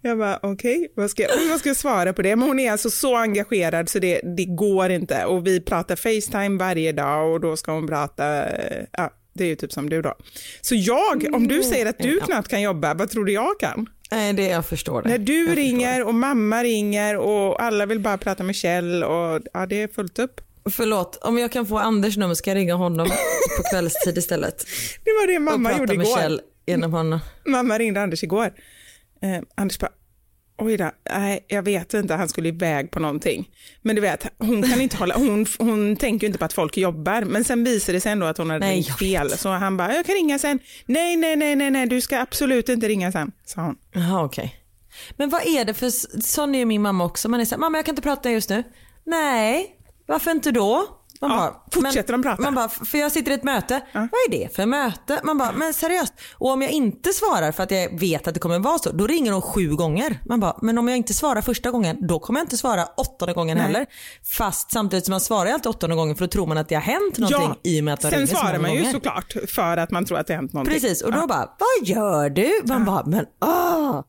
[0.02, 2.36] Jag bara okej, vad, ska, vad ska jag svara på det?
[2.36, 6.58] Men hon är alltså så engagerad så det, det går inte och vi pratar Facetime
[6.58, 10.02] varje dag och då ska hon prata, eh, ja det är ju typ som du
[10.02, 10.16] då.
[10.62, 13.90] Så jag, om du säger att du knappt kan jobba, vad tror du jag kan?
[14.12, 15.10] Nej, det jag förstår det.
[15.10, 19.42] När du jag ringer och mamma ringer och alla vill bara prata med Kjell och
[19.54, 20.42] ja, det är fullt upp.
[20.70, 23.08] Förlåt, om jag kan få Anders nummer ska jag ringa honom
[23.58, 24.66] på kvällstid istället.
[25.04, 26.18] Det var det och mamma prata gjorde med igår.
[26.18, 27.20] Kjell genom honom.
[27.46, 28.54] Mamma ringde Anders igår.
[29.22, 29.92] Eh, Anders bara,
[30.62, 33.50] oj då, nej jag vet inte, han skulle iväg på någonting.
[33.82, 36.78] Men du vet, hon kan inte hålla, hon, hon tänker ju inte på att folk
[36.78, 37.22] jobbar.
[37.22, 39.30] Men sen visade det sig ändå att hon hade Nej, ringt fel.
[39.30, 40.60] Så han bara, jag kan ringa sen.
[40.86, 43.76] Nej, nej, nej, nej, nej, du ska absolut inte ringa sen, sa hon.
[43.94, 44.56] Jaha, okej.
[45.18, 45.90] Men vad är det för,
[46.22, 47.30] sån är ju min mamma också.
[47.30, 48.64] Man är så här, mamma jag kan inte prata just nu.
[49.04, 51.01] Nej, varför inte då?
[51.22, 52.42] Man Ja, fortsätter de prata?
[52.42, 53.82] Man bara, för jag sitter i ett möte.
[53.94, 55.20] Vad är det för möte?
[55.24, 56.14] Man bara, men seriöst.
[56.38, 59.08] Och om jag inte svarar för att jag vet att det kommer vara så, då
[59.08, 60.20] ringer de sju gånger.
[60.26, 63.34] Man bara, men om jag inte svarar första gången, då kommer jag inte svara åttonde
[63.34, 63.66] gången Nej.
[63.66, 63.86] heller.
[64.38, 66.82] Fast samtidigt som man svarar alltid åttonde gången för då tror man att det har
[66.82, 68.92] hänt någonting i och med att de sen svarar man ju gånger.
[68.94, 70.74] såklart för att man tror att det har hänt någonting.
[70.74, 72.62] Precis, och då bara, vad gör du?
[72.66, 74.02] Man bara, men åh.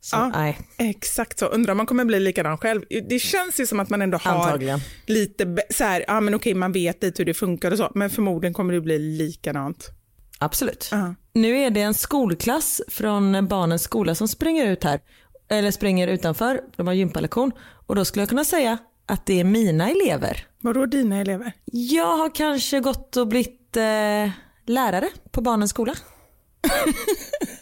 [0.00, 1.46] Så, Ja, exakt så.
[1.46, 2.82] Undrar om man kommer bli likadan själv.
[3.08, 4.80] Det känns ju som att man ändå har Antagligen.
[5.06, 8.10] lite så här, ja men okej man vet lite hur det funkar och så, men
[8.10, 9.88] förmodligen kommer det bli likadant.
[10.38, 10.88] Absolut.
[10.90, 11.14] Ja.
[11.32, 15.00] Nu är det en skolklass från barnens skola som springer ut här.
[15.48, 17.52] Eller springer utanför, de har gympalektion.
[17.86, 20.46] Och då skulle jag kunna säga att det är mina elever.
[20.60, 21.52] Vadå dina elever?
[21.72, 24.30] Jag har kanske gått och blivit eh,
[24.66, 25.94] lärare på barnens skola.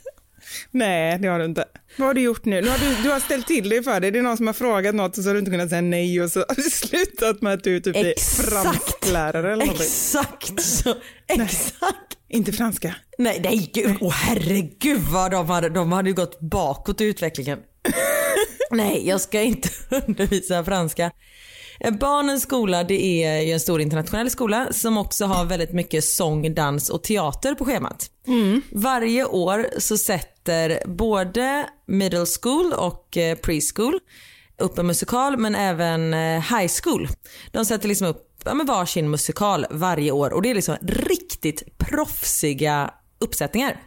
[0.70, 1.64] Nej, det har du inte.
[1.96, 2.61] Vad har du gjort nu?
[2.61, 4.11] nu har du, du har ställt till det för dig.
[4.11, 6.22] Det är någon som har frågat något och så har du inte kunnat säga nej
[6.22, 8.50] och så har det slutat med att du typ Exakt.
[8.50, 9.87] fransklärare eller någonting.
[9.87, 10.94] Exakt så.
[11.26, 12.18] Exakt.
[12.28, 12.94] Inte franska.
[13.18, 13.96] Nej, nej gud.
[14.00, 17.59] Åh herregud vad de hade, de hade ju gått bakåt i utvecklingen.
[18.70, 19.68] nej, jag ska inte
[20.07, 21.11] undervisa franska.
[21.81, 26.04] Eh, Barnens skola det är ju en stor internationell skola som också har väldigt mycket
[26.04, 28.11] sång, dans och teater på schemat.
[28.72, 30.38] Varje år så sätter
[30.84, 34.00] både middle school och eh, preschool
[34.58, 37.08] upp en musikal men även eh, high school.
[37.52, 41.78] De sätter liksom upp ja, men varsin musikal varje år och det är liksom riktigt
[41.78, 43.82] proffsiga uppsättningar.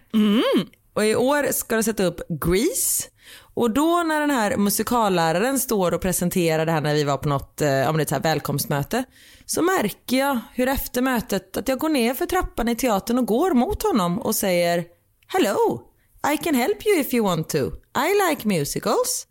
[0.94, 3.08] Och i år ska de sätta upp Grease.
[3.54, 7.30] Och då när den här musikalläraren står och presenterar det här när vi var på
[7.30, 9.04] något eh, om det ett så här välkomstmöte
[9.46, 13.26] så märker jag hur efter mötet att jag går ner för trappan i teatern och
[13.26, 14.86] går mot honom och säger
[15.28, 15.91] Hello,
[16.34, 17.58] i can help you if you want to.
[17.98, 19.28] I like musicals.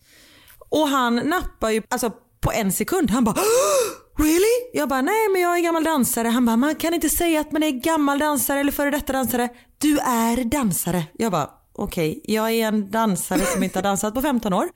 [0.69, 3.11] Och han nappar ju alltså på en sekund.
[3.11, 3.35] Han bara
[4.19, 4.71] Really?
[4.73, 6.29] Jag bara nej men jag är gammal dansare.
[6.29, 9.49] Han bara man kan inte säga att man är gammal dansare eller före detta dansare.
[9.79, 11.05] Du är dansare.
[11.13, 14.69] Jag bara okej jag är en dansare som inte har dansat på 15 år.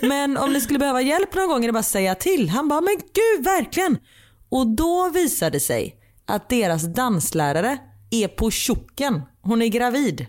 [0.00, 2.48] Men om ni skulle behöva hjälp någon gång är det bara att säga till.
[2.48, 3.98] Han bara men gud verkligen.
[4.48, 7.78] Och då visade det sig att deras danslärare
[8.10, 9.22] är på tjocken.
[9.42, 10.26] Hon är gravid.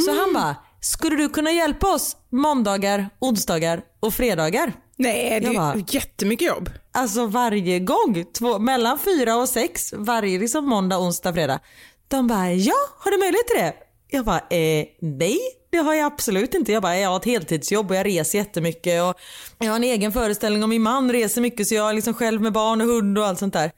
[0.00, 4.72] Så han bara, skulle du kunna hjälpa oss måndagar, onsdagar och fredagar?
[4.96, 6.70] Nej, det är bara- jättemycket jobb.
[6.92, 11.60] Alltså varje gång, två, mellan fyra och sex, varje liksom måndag, onsdag, fredag.
[12.08, 13.74] De bara, ja, har du möjlighet till det?
[14.10, 15.38] Jag bara, eh, nej,
[15.72, 16.72] det har jag absolut inte.
[16.72, 19.14] Jag bara, jag har ett heltidsjobb och jag reser jättemycket och
[19.58, 22.40] jag har en egen föreställning och min man reser mycket så jag är liksom själv
[22.42, 23.70] med barn och hund och allt sånt där.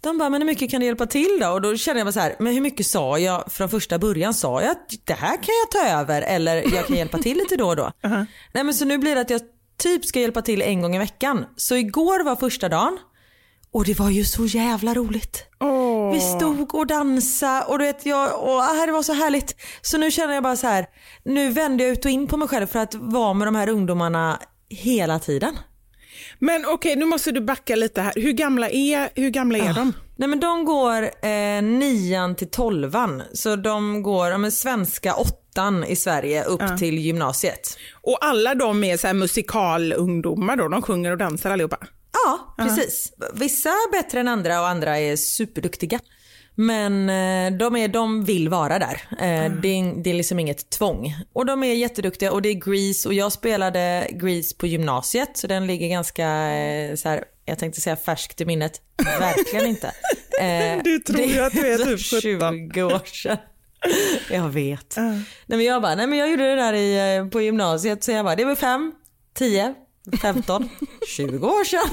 [0.00, 1.48] De bara, men hur mycket kan du hjälpa till då?
[1.48, 4.34] Och då kände jag bara så här, men hur mycket sa jag från första början?
[4.34, 7.56] Sa jag att det här kan jag ta över eller jag kan hjälpa till lite
[7.56, 7.92] då och då?
[8.52, 9.40] Nej men så nu blir det att jag
[9.78, 11.44] typ ska hjälpa till en gång i veckan.
[11.56, 12.98] Så igår var första dagen
[13.72, 15.44] och det var ju så jävla roligt.
[15.60, 16.12] Åh.
[16.12, 19.54] Vi stod och dansade och du vet jag, och, ah, det var så härligt.
[19.82, 20.86] Så nu känner jag bara så här,
[21.24, 23.68] nu vänder jag ut och in på mig själv för att vara med de här
[23.68, 25.58] ungdomarna hela tiden.
[26.38, 28.12] Men okej, nu måste du backa lite här.
[28.16, 29.92] Hur gamla är, hur gamla är de?
[30.16, 33.22] Nej men de går eh, nian till tolvan.
[33.32, 37.78] Så de går ja, men svenska åttan i Sverige upp till gymnasiet.
[38.02, 40.68] Och alla de är så här musikalungdomar då?
[40.68, 41.78] De sjunger och dansar allihopa?
[42.12, 43.12] Ja, precis.
[43.34, 46.00] Vissa är bättre än andra och andra är superduktiga.
[46.58, 49.02] Men eh, de, är, de vill vara där.
[49.10, 51.14] Eh, det, är, det är liksom inget tvång.
[51.32, 55.46] Och de är jätteduktiga och det är Grease och jag spelade Grease på gymnasiet så
[55.46, 58.80] den ligger ganska eh, så här, jag tänkte säga färskt i minnet.
[59.20, 59.92] Verkligen inte.
[60.84, 63.36] Du tror ju att du är typ 20 år sedan.
[64.30, 64.94] Jag vet.
[64.96, 68.24] Nej, men jag bara, nej men jag gjorde det där i, på gymnasiet så jag
[68.24, 68.92] bara, det var 5,
[69.34, 69.74] 10,
[70.22, 70.68] 15,
[71.08, 71.90] 20 år sedan.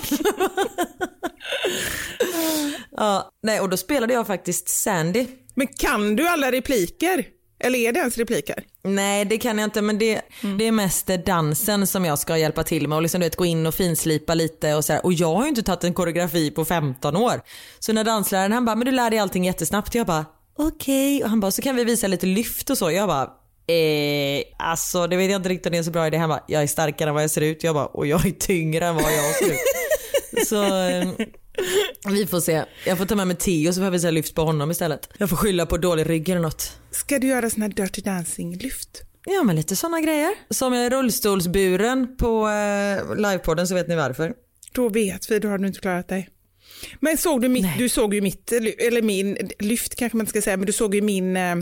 [2.97, 5.27] ja, nej och då spelade jag faktiskt Sandy.
[5.55, 7.25] Men kan du alla repliker?
[7.59, 8.63] Eller är det ens repliker?
[8.83, 10.21] Nej det kan jag inte men det,
[10.57, 13.45] det är mest dansen som jag ska hjälpa till med och liksom, du vet, gå
[13.45, 15.05] in och finslipa lite och så här.
[15.05, 17.41] Och jag har ju inte tagit en koreografi på 15 år.
[17.79, 19.95] Så när dansläraren han bara, men du lär dig allting jättesnabbt.
[19.95, 20.25] Jag bara,
[20.57, 21.23] okej.
[21.23, 22.91] Och han bara, så kan vi visa lite lyft och så.
[22.91, 23.29] Jag bara,
[23.67, 26.17] Eh, alltså det vet jag inte riktigt om det är så bra idé.
[26.17, 27.63] Han bara, jag är starkare än vad jag ser ut.
[27.63, 30.47] Jag bara, och jag är tyngre än vad jag ser ut.
[30.47, 31.27] så eh,
[32.07, 32.63] vi får se.
[32.85, 35.09] Jag får ta med mig Theo så får jag visa lyft på honom istället.
[35.17, 36.79] Jag får skylla på dålig rygg eller något.
[36.91, 39.01] Ska du göra sån här Dirty Dancing-lyft?
[39.25, 40.33] Ja men lite sådana grejer.
[40.49, 44.33] Som är rullstolsburen på eh, livepodden så vet ni varför.
[44.71, 46.29] Då vet vi, då har du inte klarat dig.
[46.99, 50.41] Men såg du mitt, du såg ju mitt, eller min, lyft kanske man inte ska
[50.41, 51.55] säga, men du såg ju min, eh,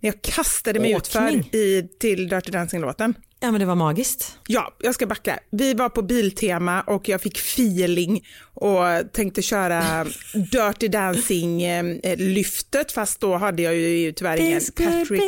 [0.00, 1.38] när jag kastade mig Åkning.
[1.38, 3.14] utför i, till Dirty Dancing-låten.
[3.40, 4.38] Ja men det var magiskt.
[4.46, 5.38] Ja, jag ska backa.
[5.50, 8.26] Vi var på Biltema och jag fick feeling
[8.60, 10.04] och tänkte köra
[10.34, 15.22] Dirty Dancing-lyftet fast då hade jag ju tyvärr ingen Patrick.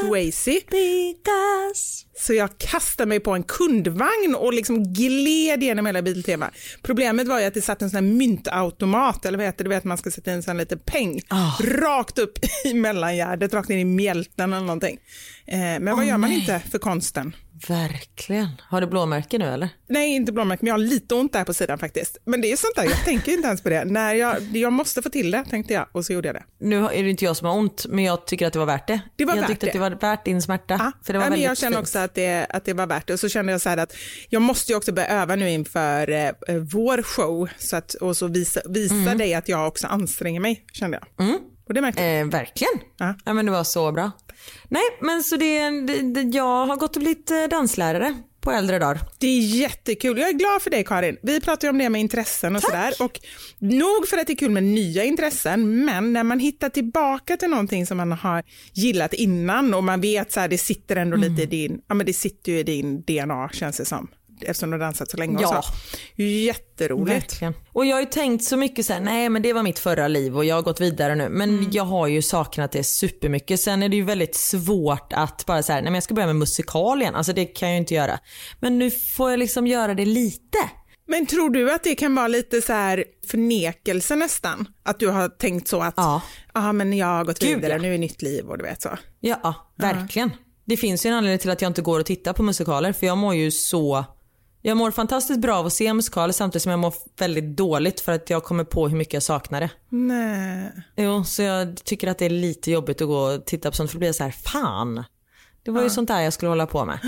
[0.00, 0.60] Swayze.
[2.18, 6.50] Så jag kastade mig på en kundvagn och liksom gled genom hela Biltema.
[6.82, 9.74] Problemet var ju att det satt en sån här myntautomat, eller vad heter det, du
[9.74, 11.52] vet man ska sätta in en sån liten peng, Ah.
[11.60, 14.98] rakt upp i mellangärdet, rakt in i mjälten eller någonting.
[15.46, 16.38] Eh, men vad Åh, gör man nej.
[16.40, 17.36] inte för konsten?
[17.68, 18.48] Verkligen.
[18.68, 19.68] Har du blåmärke nu eller?
[19.88, 22.18] Nej, inte blåmärken, men jag har lite ont där på sidan faktiskt.
[22.24, 23.84] Men det är sånt där, jag tänker inte ens på det.
[23.84, 26.44] När jag, jag måste få till det, tänkte jag, och så gjorde jag det.
[26.58, 28.86] Nu är det inte jag som har ont men jag tycker att det var värt
[28.86, 29.00] det.
[29.16, 29.78] Det var jag värt tyckte att det.
[29.78, 30.74] det var värt din smärta.
[30.78, 33.06] Ja, För det var nej, men jag känner också att det, att det var värt
[33.06, 33.12] det.
[33.12, 33.94] Och så kände jag så här att
[34.28, 36.32] jag måste ju också börja öva nu inför eh, eh,
[36.72, 39.18] vår show så att, och så visa, visa Mm.
[39.18, 41.28] dig att jag också anstränger mig, kände jag.
[41.68, 42.20] Och det märkte jag.
[42.20, 42.72] Eh, verkligen.
[42.96, 43.14] Ja.
[43.24, 43.32] Ja.
[43.32, 44.10] men det var så bra.
[44.68, 45.70] Nej men så det,
[46.14, 49.00] det, jag har gått och blivit eh, danslärare på äldre dagar.
[49.18, 50.18] Det är jättekul.
[50.18, 51.16] Jag är glad för dig Karin.
[51.22, 52.92] Vi pratar ju om det med intressen och sådär.
[53.00, 53.20] Och
[53.58, 57.48] nog för att det är kul med nya intressen, men när man hittar tillbaka till
[57.48, 61.30] någonting som man har gillat innan och man vet så här, det sitter ändå Mm.
[61.30, 64.08] lite i din, ja men det sitter ju i din DNA känns det som.
[64.42, 65.58] Eftersom du har dansat så länge Ja.
[65.58, 65.72] och så.
[66.22, 67.14] Jätteroligt.
[67.32, 67.54] Verkligen.
[67.72, 70.08] Och jag har ju tänkt så mycket så här, nej men det var mitt förra
[70.08, 71.28] liv och jag har gått vidare nu.
[71.28, 71.70] Men Mm.
[71.72, 73.60] jag har ju saknat det supermycket.
[73.60, 76.26] Sen är det ju väldigt svårt att bara så här, nej men jag ska börja
[76.26, 77.14] med musikal igen.
[77.14, 78.18] Alltså det kan jag ju inte göra.
[78.60, 80.58] Men nu får jag liksom göra det lite.
[81.08, 84.68] Men tror du att det kan vara lite så här förnekelse nästan?
[84.82, 86.22] Att du har tänkt så att, Ja.
[86.54, 87.78] ja men jag har gått Gud, vidare, ja.
[87.78, 88.88] nu är nytt liv och du vet så.
[89.20, 90.30] Ja, verkligen.
[90.64, 93.06] Det finns ju en anledning till att jag inte går och tittar på musikaler för
[93.06, 94.04] jag mår ju så
[94.62, 98.12] jag mår fantastiskt bra av att se musikaler samtidigt som jag mår väldigt dåligt för
[98.12, 99.70] att jag kommer på hur mycket jag saknar det.
[99.88, 100.72] Nej.
[100.96, 103.90] Jo, så jag tycker att det är lite jobbigt att gå och titta på sånt
[103.90, 105.04] för då blir jag så här, fan.
[105.62, 106.98] Det var ju sånt där jag skulle hålla på med.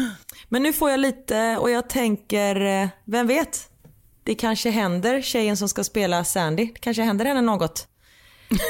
[0.49, 3.69] Men nu får jag lite och jag tänker, eh, vem vet?
[4.25, 6.65] Det kanske händer tjejen som ska spela Sandy.
[6.65, 7.89] Det kanske händer henne något.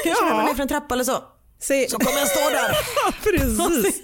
[0.03, 1.23] Kanske ramlar ner för en trappa eller så.
[1.59, 1.89] Säg...
[1.89, 2.75] Så kommer jag stå där.
[2.95, 4.01] Ja, precis.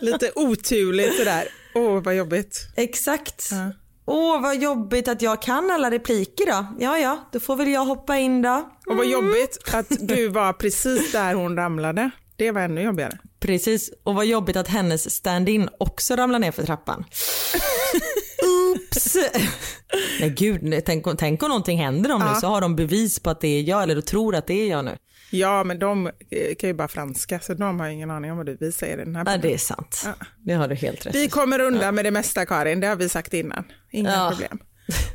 [0.00, 1.48] Lite oturligt sådär.
[1.74, 2.68] Åh, vad jobbigt.
[2.76, 3.48] Exakt.
[3.50, 3.72] Ja.
[4.06, 6.66] Åh vad jobbigt att jag kan alla repliker då.
[6.78, 8.70] Ja ja, då får väl jag hoppa in då.
[8.86, 12.10] Och vad jobbigt att du var precis där hon ramlade.
[12.36, 13.18] Det var ännu jobbigare.
[13.40, 17.04] Precis, och vad jobbigt att hennes stand-in också ramlar ner för trappan.
[18.44, 19.16] Oops!
[20.20, 23.40] Nej gud, tänk, tänk om någonting händer dem nu så har de bevis på att
[23.40, 24.96] det är jag eller de tror att det är jag nu.
[25.30, 28.46] Ja, men de eh, kan ju bara franska så de har ingen aning om vad
[28.46, 29.40] du, vi säger i den här podden.
[29.40, 30.08] det är sant.
[30.44, 31.14] Det har du helt rätt.
[31.14, 33.64] Vi kommer undan med det mesta Karin, det har vi sagt innan.
[33.96, 34.28] Inga Ja.
[34.30, 34.58] problem.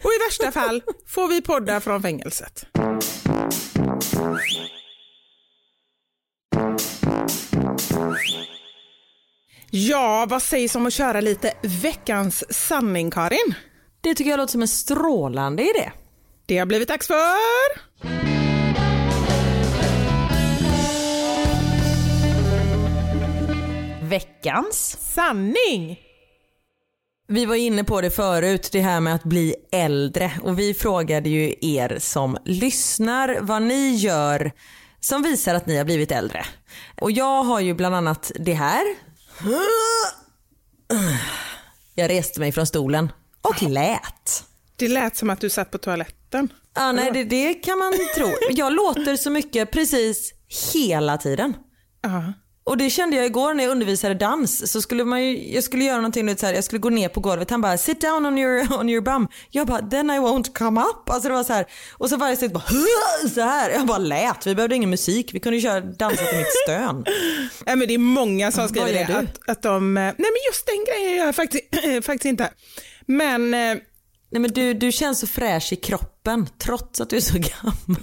[0.04, 2.66] Och i värsta fall får vi podda från fängelset.
[9.72, 13.54] Ja, vad sägs om att köra lite veckans sanning Karin?
[14.02, 15.92] Det tycker jag låter som en strålande idé.
[16.46, 17.92] Det har blivit dags för...
[24.10, 24.98] Veckans.
[25.00, 26.00] Sanning!
[27.32, 31.30] Vi var inne på det förut, det här med att bli äldre och vi frågade
[31.30, 34.52] ju er som lyssnar vad ni gör
[35.00, 36.46] som visar att ni har blivit äldre.
[37.02, 38.84] Och jag har ju bland annat det här.
[41.96, 43.12] Jag reste mig från stolen
[43.42, 44.44] och lät.
[44.76, 46.50] Det lät som att du satt på toaletten.
[46.76, 48.28] Ja, nej, det, det kan man tro.
[48.50, 50.34] Jag låter så mycket precis
[50.74, 51.54] hela tiden.
[52.02, 52.34] Ja.
[52.64, 54.72] Och det kände jag igår när jag undervisade dans.
[54.72, 56.90] Så skulle man ju, jag skulle göra någonting, du vet, så här, jag skulle gå
[56.90, 57.50] ner på golvet.
[57.50, 59.28] Han bara sit down on your, on your bum.
[59.50, 61.10] Jag bara then I won't come up.
[61.10, 61.66] Alltså det var så här.
[61.94, 62.64] Och så varje steg bara
[63.34, 63.70] så här.
[63.70, 64.48] Jag bara lät.
[64.48, 65.34] Vi behövde ingen musik.
[65.34, 67.06] Vi kunde ju köra dansa till mitt stön.
[67.66, 69.18] Nej, men det är många som skriver det.
[69.18, 71.64] Att, att de, eh, nej men just den grejen gör jag faktiskt,
[72.06, 72.50] faktiskt inte.
[73.06, 73.78] Men eh,
[74.32, 78.02] Nej men du, du känns så fräsch i kroppen trots att du är så gammal.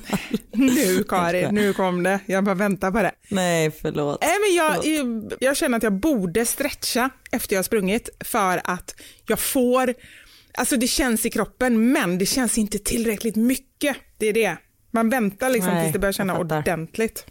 [0.53, 2.21] nu Karin, nu kom det.
[2.27, 3.13] Jag bara väntar på det.
[3.29, 4.19] Nej förlåt.
[4.21, 8.61] Nej, men jag, jag, jag känner att jag borde stretcha efter jag har sprungit för
[8.65, 8.95] att
[9.27, 9.95] jag får,
[10.55, 13.97] alltså det känns i kroppen men det känns inte tillräckligt mycket.
[14.19, 14.57] Det är det.
[14.91, 17.27] Man väntar liksom Nej, tills det börjar känna ordentligt.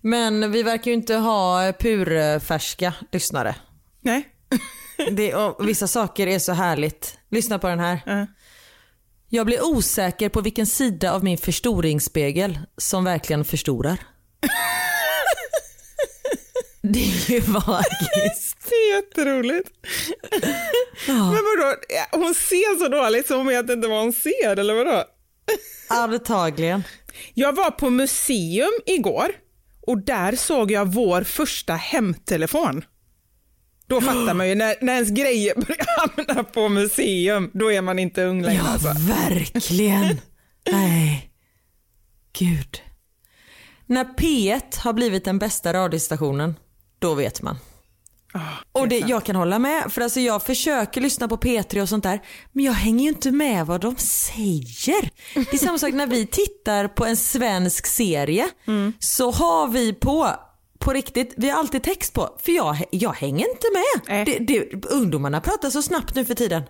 [0.00, 3.54] Men vi verkar ju inte ha purfärska lyssnare.
[4.00, 4.28] Nej.
[5.10, 7.18] Det, och vissa saker är så härligt.
[7.30, 8.00] Lyssna på den här.
[8.06, 8.26] Ja.
[9.28, 13.98] Jag blir osäker på vilken sida av min förstoringsspegel som verkligen förstorar.
[16.82, 18.56] Det är ju magiskt.
[18.68, 19.70] Det är jätteroligt.
[21.06, 21.76] Men vadå,
[22.12, 25.04] hon ser så dåligt så hon vet inte vad hon ser eller vadå?
[25.88, 26.82] Antagligen.
[27.34, 29.32] Jag var på museum igår
[29.86, 32.84] och där såg jag vår första hemtelefon.
[33.92, 35.86] Då fattar man ju, när, när ens grejer börjar
[36.26, 38.62] hamna på museum, då är man inte ung längre.
[38.64, 38.88] Ja, Alltså.
[38.98, 40.20] verkligen.
[40.70, 41.30] Nej.
[42.38, 42.82] Gud.
[43.86, 46.54] När P1 har blivit den bästa radiostationen,
[46.98, 47.56] då vet man.
[48.72, 52.04] och det, jag kan hålla med, för alltså jag försöker lyssna på P3 och sånt
[52.04, 52.20] där,
[52.52, 55.10] men jag hänger ju inte med vad de säger.
[55.34, 58.48] Det är samma sak när vi tittar på en svensk serie,
[58.98, 60.30] så har vi på
[60.82, 64.08] på riktigt, vi har alltid text på, för jag, jag hänger inte med.
[64.08, 64.24] Nej.
[64.24, 66.62] Det, det, ungdomarna pratar så snabbt nu för tiden.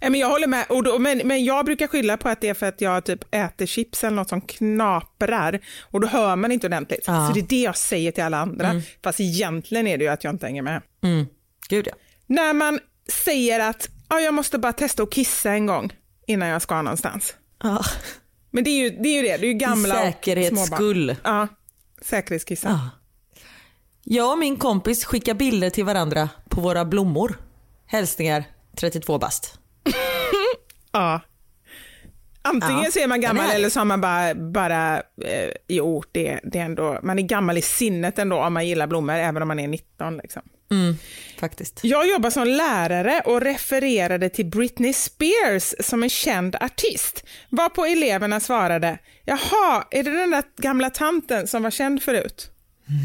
[0.00, 2.54] Men jag håller med, och då, men, men jag brukar skylla på att det är
[2.54, 6.66] för att jag typ äter chips eller något som knaprar och då hör man inte
[6.66, 7.04] ordentligt.
[7.06, 7.26] Ja.
[7.26, 10.24] Så det är det jag säger till alla andra, fast egentligen är det ju att
[10.24, 10.82] jag inte hänger med.
[11.02, 11.26] Mm.
[11.68, 11.92] Gud ja.
[12.26, 12.80] När man
[13.24, 15.92] säger att ja, jag måste bara testa att kissa en gång
[16.26, 17.34] innan jag ska någonstans.
[17.62, 17.84] ja.
[18.50, 19.36] Men det är ju det, är ju det.
[19.36, 20.76] det är ju gamla säkerhets småbarn.
[20.76, 21.16] skull.
[21.24, 21.48] Ja,
[22.02, 22.68] säkerhetskissa.
[22.68, 22.97] Ja.
[24.10, 27.38] Jag och min kompis skickar bilder till varandra på våra blommor.
[27.86, 28.44] Hälsningar
[28.80, 29.58] 32 bast.
[30.92, 31.20] Ja.
[32.42, 36.02] Antingen Ja, så är man gammal är- eller så har man bara, bara eh, jo,
[36.12, 39.42] det, det är ändå, man är gammal i sinnet ändå om man gillar blommor, även
[39.42, 40.16] om man är 19.
[40.16, 40.42] Liksom.
[41.40, 41.80] Faktiskt.
[41.84, 47.24] Jag jobbar som lärare och refererade till Britney Spears som en känd artist.
[47.50, 52.50] Varpå eleverna svarade, jaha, är det den där gamla tanten som var känd förut?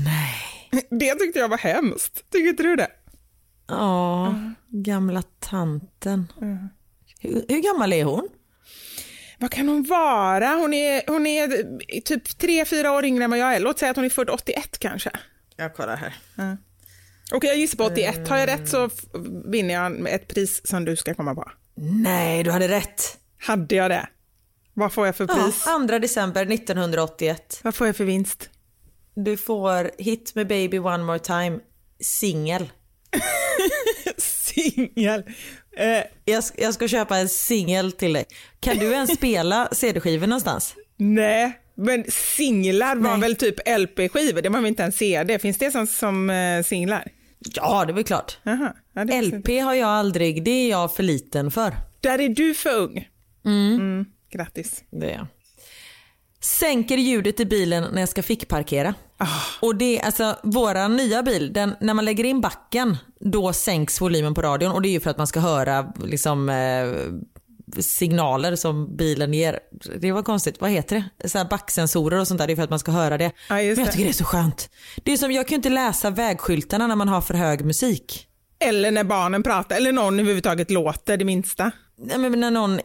[0.06, 0.53] Nej.
[0.90, 2.30] Det tyckte jag var hemskt.
[2.32, 2.88] Tycker inte du det?
[3.68, 4.36] Ja,
[4.70, 6.34] gamla tanten.
[7.20, 8.30] Hur, hur gammal är hon?
[9.40, 10.48] Vad kan hon vara?
[10.48, 13.60] Hon är, hon är typ tre, fyra år yngre än vad jag är.
[13.60, 15.12] Låt säga att hon är född 81 kanske.
[15.56, 16.18] Jag kollar här.
[17.32, 18.28] Okej, jag gissar på 81.
[18.28, 18.90] Har jag rätt så
[19.46, 21.52] vinner jag ett pris som du ska komma på.
[21.76, 23.18] Nej, du hade rätt.
[23.40, 24.08] Hade jag det?
[24.74, 25.64] Vad får jag för Ja, pris?
[25.90, 27.60] 2 december 1981.
[27.64, 28.50] Vad får jag för vinst?
[29.16, 31.60] Du får Hit med baby one more time
[32.00, 32.70] singel.
[34.18, 35.24] Singel.
[35.78, 38.26] Eh, Jag, jag ska köpa en singel till dig.
[38.60, 40.76] Kan du ens spela CD-skivor någonstans?
[40.98, 43.20] nej, men singlar var Nej.
[43.22, 44.42] väl typ LP-skivor?
[44.42, 45.40] Det var väl inte en CD?
[45.40, 47.08] Finns det som, som eh, singlar?
[47.40, 48.38] Ja, det är väl klart.
[48.44, 49.22] Jaha, ja, det.
[49.22, 51.76] LP har jag aldrig, det är jag för liten för.
[52.02, 53.08] Där är du för ung.
[53.46, 54.84] Mm, grattis.
[54.92, 55.28] Det är jag.
[56.44, 58.94] Sänker ljudet i bilen när jag ska fickparkera.
[59.62, 64.02] Och det är alltså våra nya bil, den, när man lägger in backen då sänks
[64.02, 66.94] volymen på radion och det är ju för att man ska höra liksom eh,
[67.82, 69.60] signaler som bilen ger.
[70.00, 71.30] Det var konstigt, vad heter det?
[71.30, 73.32] Så backsensorer och sånt där, det är för att man ska höra det.
[73.50, 73.86] Ja, Men jag det.
[73.92, 74.70] tycker det är så skönt.
[75.04, 78.28] Det är som, jag kan ju inte läsa vägskyltarna när man har för hög musik.
[78.60, 81.72] Eller när barnen pratar, eller någon överhuvudtaget låter det minsta.
[81.98, 82.80] Nej, men när någon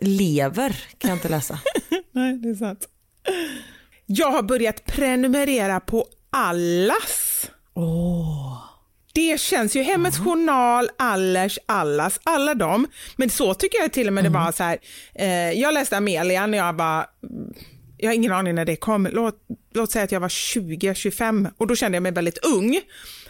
[0.00, 1.58] lever kan jag inte läsa.
[2.12, 2.88] Nej, det är sant.
[4.06, 7.50] Jag har börjat prenumerera på allas.
[9.14, 12.86] Det känns ju Hemmets Journal, Allers, Allas, alla dem.
[13.16, 14.78] Men så tycker jag till och med det var så här.
[15.14, 17.06] Eh, jag läste Amelia när jag var,
[17.98, 19.34] jag har ingen aning när det kom, låt,
[19.74, 22.80] låt säga att jag var 20-25 och då kände jag mig väldigt ung.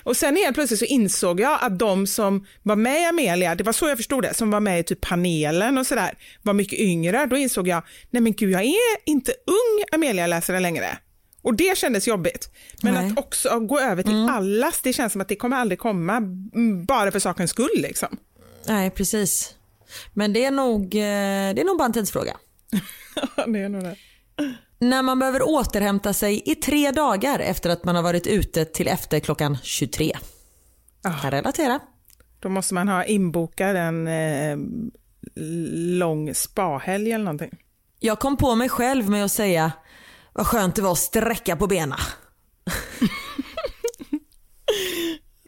[0.04, 3.64] Och sen helt plötsligt så insåg jag att de som var med i Amelia, det
[3.64, 6.78] var så jag förstod det, som var med i typ panelen och sådär, var mycket
[6.78, 7.26] yngre.
[7.26, 10.98] Då insåg jag, nej men gud jag är inte ung Amelia-läsare längre.
[11.42, 12.50] Och det kändes jobbigt.
[12.82, 13.06] Men Nej.
[13.06, 16.84] att också gå över till allas, det känns som att det kommer aldrig komma mm,
[16.84, 18.16] bara för sakens skull liksom.
[18.68, 19.54] Nej, precis.
[20.12, 22.36] Men det är nog, eh, det är nog bara en tidsfråga.
[23.46, 23.96] det är nog det.
[24.82, 28.88] När man behöver återhämta sig i tre dagar efter att man har varit ute till
[28.88, 30.12] efter klockan 23.
[31.02, 31.12] Ah.
[31.12, 31.80] Kan relatera.
[32.40, 34.58] Då måste man ha inbokad en eh,
[35.98, 37.58] lång spahelg eller någonting.
[38.00, 39.72] Jag kom på mig själv med att säga
[40.32, 41.94] vad skönt det var att sträcka på benen.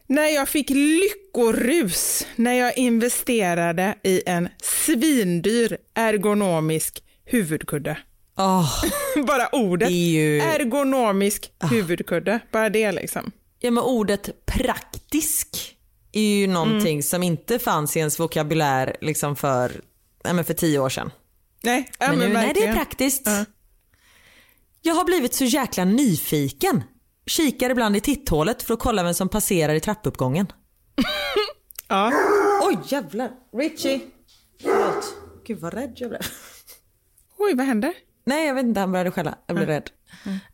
[0.07, 7.97] När jag fick lyckorus när jag investerade i en svindyr ergonomisk huvudkudde.
[8.37, 8.83] Åh,
[9.27, 10.39] Bara ordet ju...
[10.39, 13.31] ergonomisk huvudkudde, bara det liksom.
[13.59, 15.77] Ja men ordet praktisk
[16.11, 19.81] är ju någonting som inte fanns i ens vokabulär liksom för,
[20.23, 21.11] nej, för tio år sedan.
[21.63, 22.75] Nej, ja, Men men nu, nej det är verkligen.
[22.75, 23.21] praktiskt.
[23.25, 23.45] Ja.
[24.81, 26.83] Jag har blivit så jäkla nyfiken.
[27.27, 30.47] Kikar ibland i titthålet för att kolla vem som passerar i trappuppgången.
[31.87, 32.11] Ja.
[32.63, 33.31] Oj jävlar.
[33.57, 33.99] Richie.
[34.61, 35.13] Förlåt.
[35.47, 36.21] Gud vad rädd jag blev.
[37.37, 37.93] Oj, vad händer?
[38.25, 39.35] Nej jag vet inte, han började skälla.
[39.47, 39.89] Jag blev rädd.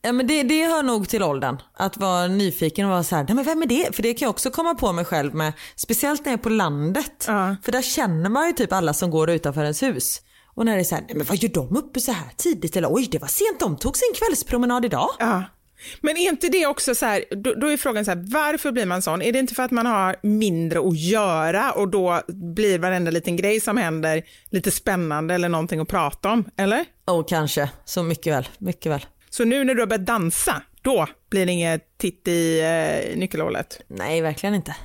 [0.01, 1.57] Ja, men det, det hör nog till åldern.
[1.73, 3.95] Att vara nyfiken och vara så här, nej men vem är det?
[3.95, 5.53] För det kan jag också komma på mig själv med.
[5.75, 7.25] Speciellt när jag är på landet.
[7.27, 7.55] Ja.
[7.63, 10.21] För där känner man ju typ alla som går utanför ens hus.
[10.55, 12.75] Och när det är så här, nej men vad gör de uppe så här tidigt?
[12.75, 15.09] Eller oj det var sent, de tog sin kvällspromenad idag.
[16.01, 18.85] Men är inte det också så här, då, då är frågan så här, varför blir
[18.85, 19.21] man sån?
[19.21, 23.35] Är det inte för att man har mindre att göra och då blir varenda liten
[23.35, 26.85] grej som händer lite spännande eller någonting att prata om, eller?
[27.05, 29.05] Och kanske, så mycket väl, mycket väl.
[29.29, 33.81] Så nu när du har börjat dansa, då blir det inget titt i eh, nyckelhålet?
[33.87, 34.75] Nej verkligen inte.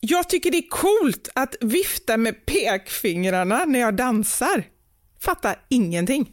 [0.00, 4.64] Jag tycker det är coolt att vifta med pekfingrarna när jag dansar.
[5.20, 6.32] Fattar ingenting.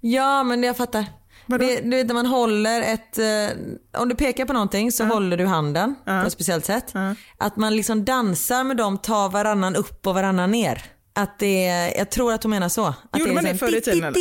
[0.00, 1.04] Ja men jag fattar.
[1.46, 5.36] Det, du vet när man håller ett, eh, om du pekar på någonting så håller
[5.36, 6.92] du handen på ett speciellt sätt.
[7.38, 10.82] Att man liksom dansar med dem, tar varannan upp och varannan ner.
[11.14, 11.64] Att det,
[11.98, 12.84] jag tror att hon menar så.
[12.86, 14.12] Att Gjorde är man det förr i tiden, eller?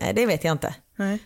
[0.00, 0.74] Nej det vet jag inte.
[0.96, 1.18] Nej.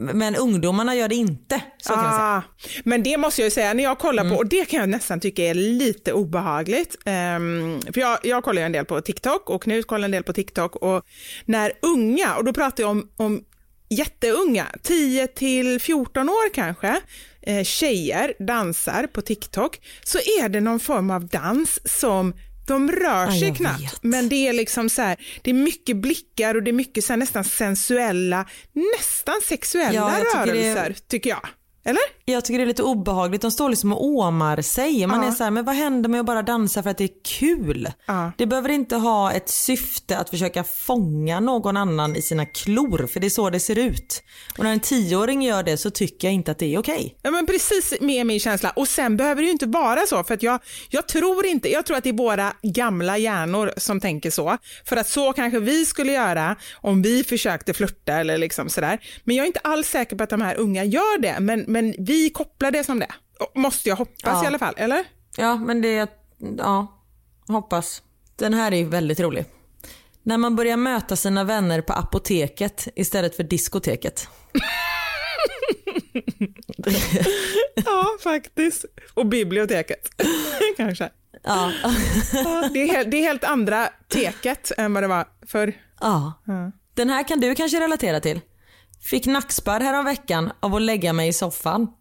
[0.00, 1.62] Men ungdomarna gör det inte.
[1.78, 2.24] Så kan jag säga.
[2.24, 2.42] Ah,
[2.84, 5.20] men det måste jag ju säga, när jag kollar på, och det kan jag nästan
[5.20, 9.62] tycka är lite obehagligt, ehm, för jag, jag kollar ju en del på TikTok och
[9.62, 11.04] Knut kollar en del på TikTok och
[11.44, 13.44] när unga, och då pratar jag om, om
[13.88, 17.00] jätteunga, 10 till 14 år kanske,
[17.42, 22.34] eh, tjejer dansar på TikTok, så är det någon form av dans som
[22.66, 24.02] de rör sig knappt, vet.
[24.02, 27.12] men det är liksom så här, det är mycket blickar och det är mycket så
[27.12, 28.46] här nästan sensuella,
[28.98, 31.48] nästan sexuella Ja, tycker det rörelser, tycker jag.
[31.84, 32.00] Eller?
[32.24, 33.42] Jag tycker det är lite obehagligt.
[33.42, 35.06] De står liksom och åmar sig.
[35.06, 35.28] Man Ja.
[35.28, 37.92] är så här, men vad händer med att bara dansa för att det är kul?
[38.06, 38.32] Ja.
[38.38, 43.20] Det behöver inte ha ett syfte att försöka fånga någon annan i sina klor, för
[43.20, 44.22] det är så det ser ut.
[44.58, 47.16] Och när en tioåring gör det så tycker jag inte att det är okej.
[47.22, 48.70] Ja, men precis med min känsla.
[48.76, 50.60] Och sen behöver det ju inte vara så, för att jag,
[50.90, 54.58] jag tror inte, jag tror att det är våra gamla hjärnor som tänker så.
[54.84, 58.98] För att så kanske vi skulle göra om vi försökte flirta eller liksom sådär.
[59.24, 61.94] Men jag är inte alls säker på att de här unga gör det, men, men
[61.98, 63.12] vi kopplar det som det.
[63.54, 64.44] Måste jag hoppas Ja.
[64.44, 65.04] i alla fall, eller?
[65.36, 66.10] Ja, men det,
[66.58, 67.02] ja,
[67.48, 68.02] hoppas.
[68.36, 69.44] Den här är ju väldigt rolig.
[70.22, 74.28] När man börjar möta sina vänner på apoteket istället för diskoteket.
[77.84, 78.84] Ja, faktiskt.
[79.14, 80.08] Och biblioteket,
[80.76, 81.10] kanske.
[81.42, 81.72] Ja.
[82.32, 85.72] Ja, det, är helt, det är helt andra teket än vad det var förr.
[86.00, 86.32] ja.
[86.94, 88.40] Den här kan du kanske relatera till.
[89.02, 91.86] Fick nackspärr härom veckan av att lägga mig i soffan.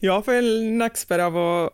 [0.00, 1.70] Jag får en nackspärr av att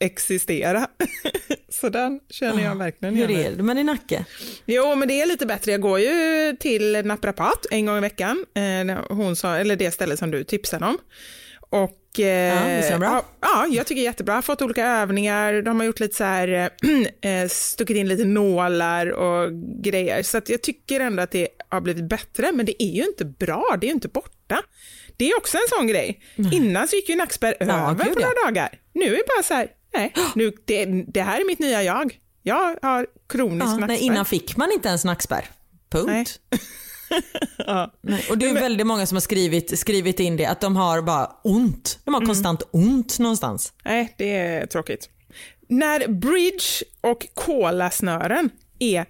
[0.00, 0.86] existera.
[1.68, 3.52] Så den känner jag verkligen Hur igen.
[3.52, 4.24] är det med din nacke?
[4.66, 5.70] Jo, men det är lite bättre.
[5.72, 8.44] Jag går ju till naprapat en gång i veckan.
[8.54, 10.98] Eh, Hon sa, eller det stället som du tipsade om.
[11.70, 13.08] Och, eh, Ja, bra?
[13.08, 14.32] Ja, ja, jag tycker jättebra.
[14.32, 15.62] Jag har fått olika övningar.
[15.62, 16.48] De har gjort lite så här,
[17.20, 19.52] eh, stuckit in lite nålar och
[19.82, 20.22] grejer.
[20.22, 23.76] Så jag tycker ändå att det har blivit bättre, men det är ju inte bra.
[23.80, 24.62] Det är ju inte borta.
[25.16, 26.20] Det är också en sån grej.
[26.52, 28.26] Innan så gick ju nackspärr över gud, på ja.
[28.26, 28.68] några dagar.
[28.92, 32.18] Nu är det bara så här, nej, nu, det, det här är mitt nya jag.
[32.42, 33.86] Jag har kronisk Ja, nackspärr.
[33.86, 35.44] nej, innan fick man inte ens nackspärr.
[35.90, 36.40] Punkt.
[37.66, 37.92] Ja.
[38.30, 41.30] Och det är väldigt många som har skrivit, skrivit in det, att de har bara
[41.44, 41.98] ont.
[42.04, 43.72] De har konstant ont någonstans.
[43.84, 45.08] Nej, det är tråkigt.
[45.68, 49.06] När bridge och kolasnören är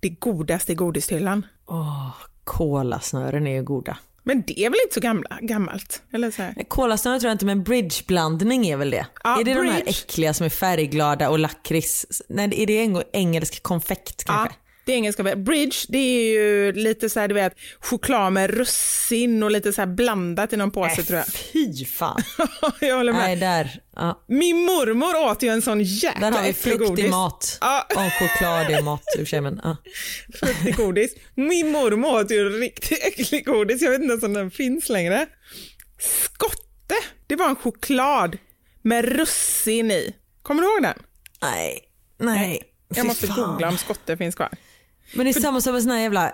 [0.00, 1.46] det godaste i godishyllan.
[1.66, 2.10] Åh,
[2.44, 3.98] kolasnören är ju goda.
[4.22, 6.02] Men det är väl inte så gamla, gammalt?
[6.12, 6.64] Eller så här.
[6.68, 9.06] Kolasnören tror jag inte, men bridgeblandning är väl det?
[9.24, 9.90] Ja, är det de här bridge.
[9.90, 12.06] äckliga som är färgglada och lakrits?
[12.28, 14.54] Nej, är det eng- engelsk konfekt kanske?
[14.54, 15.36] Ja, Det är engelska.
[15.36, 19.80] Bridge, det är ju lite så här, du vet, choklad med russin och lite så
[19.80, 21.26] här blandat i någon påse tror jag.
[21.26, 22.22] Fy fan.
[22.80, 23.22] jag håller med.
[23.22, 23.80] Nej, där.
[23.96, 24.24] Ja.
[24.26, 27.10] Min mormor åt ju en sån jäkla Där har vi äcklig frukt i godis.
[27.10, 27.58] mat.
[27.60, 27.86] Ja.
[27.90, 29.76] Och choklad i mat i och men ja.
[30.40, 31.14] Fruktig godis.
[31.34, 33.82] Min mormor åt ju riktigt äcklig godis.
[33.82, 35.26] Jag vet inte ens om den finns längre.
[35.98, 36.94] Skotte,
[37.26, 38.38] det var en choklad
[38.82, 40.14] med russin i.
[40.42, 41.02] Kommer du ihåg den?
[41.42, 41.80] Nej,
[42.18, 42.62] nej.
[42.88, 43.50] Jag måste fan.
[43.50, 44.50] googla om skotte finns kvar.
[45.12, 46.32] Men det är samma som med sån här jävla...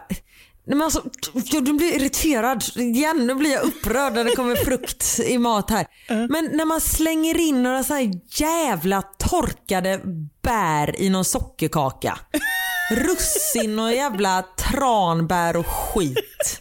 [0.64, 1.03] Nej, men alltså,
[1.33, 3.27] jag du blir irriterad igen.
[3.27, 5.87] Nu blir jag upprörd när det kommer frukt i mat här.
[6.09, 10.01] Men när man slänger in några så här jävla torkade
[10.43, 12.18] bär i någon sockerkaka.
[12.91, 16.61] Russin och jävla tranbär och skit.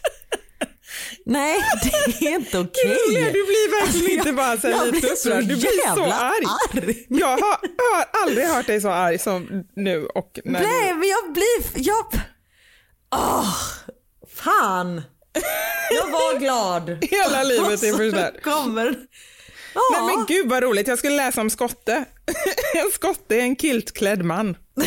[1.26, 1.58] Nej,
[2.18, 2.98] det är inte okej.
[3.08, 5.44] Julia, du blir verkligen inte bara så här Jag lite upprörd.
[5.44, 6.44] Du blir så arg.
[6.72, 7.06] arg.
[7.08, 7.58] Jag har,
[7.96, 11.86] har aldrig hört dig så arg som nu och när Nej, men jag blir...
[11.86, 12.04] Jag...
[13.14, 13.54] Åh,
[14.36, 15.02] fan.
[15.90, 16.98] Jag var glad.
[17.10, 18.42] Hela livet är förstört.
[18.42, 18.96] kommer...
[19.74, 22.04] Nej men gud vad roligt, jag skulle läsa om skotte.
[22.74, 24.56] en skotte är en kiltklädd man.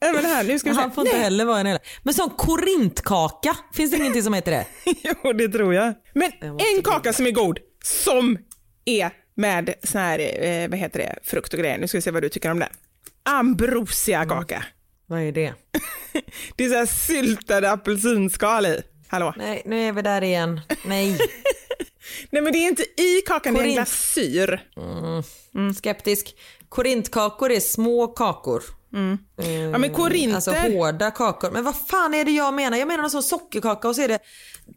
[0.00, 0.76] Även här, nu ska vi.
[0.76, 1.78] Han får inte heller vara en hela.
[2.02, 4.66] Men sån korintkaka, finns det ingenting som heter det?
[5.24, 5.94] jo, det tror jag.
[6.14, 8.38] Men måste en kaka som är god, som
[8.84, 11.78] är med sån här, eh, vad heter det, frukt och grejer.
[11.78, 12.68] Nu ska vi se vad du tycker om den.
[13.22, 14.64] Ambrosia kaka.
[15.06, 15.54] Vad är det?
[16.56, 18.82] Det är så här syltade apelsinskal i.
[19.08, 19.34] Hallå?
[19.36, 20.60] Nej, nu är vi där igen.
[20.84, 21.18] Nej,
[22.30, 23.74] Nej men det är inte i kakan, det är en Korint.
[23.76, 24.60] glasyr.
[25.78, 26.36] skeptisk.
[26.68, 28.62] Korintkakor är små kakor.
[29.72, 30.34] Ja men korinter.
[30.34, 31.50] Alltså hårda kakor.
[31.50, 32.78] Men vad fan är det jag menar?
[32.78, 34.18] Jag menar någon sån sockerkaka och så är det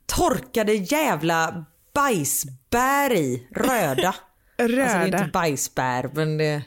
[0.06, 1.66] torkade jävla
[1.96, 3.48] bajsbär i.
[3.56, 4.16] Röda.
[4.58, 5.18] Alltså det är Röda.
[5.18, 6.62] inte bajsbär men det...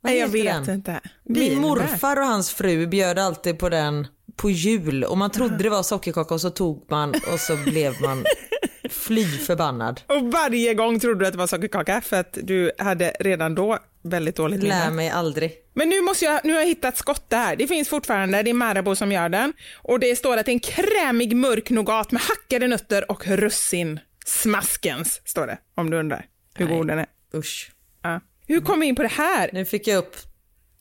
[0.00, 0.74] Vad Nej jag vet den?
[0.74, 1.00] inte.
[1.24, 4.06] Min morfar och hans fru bjöd alltid på den
[4.36, 8.02] på jul och man trodde det var sockerkaka och så tog man och så blev
[8.02, 8.24] man
[8.92, 10.00] fly förbannad.
[10.06, 13.78] Och varje gång trodde du att det var sockerkaka för att du hade redan då
[14.02, 14.90] väldigt dåligt Lär minne.
[14.90, 15.52] mig aldrig.
[15.74, 17.56] Men nu, måste jag, nu har jag hittat skotte här.
[17.56, 19.52] Det finns fortfarande, det är Marabou som gör den.
[19.82, 24.00] Och det står att det är en krämig mörk nougat med hackade nötter och russin.
[24.26, 27.06] Smaskens, står det, om du undrar hur god den är.
[27.34, 27.70] Usch.
[28.02, 28.20] Ja.
[28.46, 29.50] Hur kom vi in på det här?
[29.52, 30.16] Nu fick jag upp,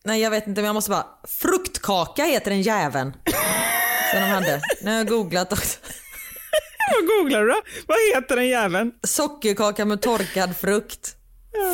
[0.03, 3.13] nej jag vet inte men jag måste bara, fruktkaka heter den jäveln.
[4.11, 4.61] Som de hade.
[4.81, 5.79] Nu har jag googlat också.
[6.91, 7.61] Vad googlar du då?
[7.87, 8.91] Vad heter den jäveln?
[9.03, 11.15] Sockerkaka med torkad frukt.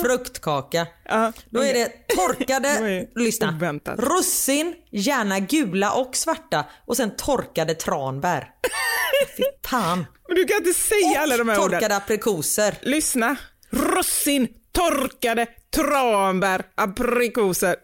[0.03, 0.87] Fruktkaka.
[1.05, 3.99] Ja, Då är det torkade, ju lyssna, oväntat.
[3.99, 8.49] russin, gärna gula och svarta och sen torkade tranbär.
[9.37, 10.05] Fy fan.
[10.27, 11.71] Men du kan inte säga alla de här orden.
[11.71, 12.75] Torkade aprikoser.
[12.81, 13.35] Lyssna.
[13.69, 15.45] Russin, torkade,
[15.75, 17.75] tranbär, aprikoser.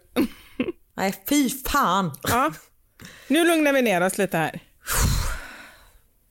[0.96, 2.12] Nej fy fan.
[2.22, 2.52] Ja.
[3.28, 4.60] Nu lugnar vi ner oss lite här.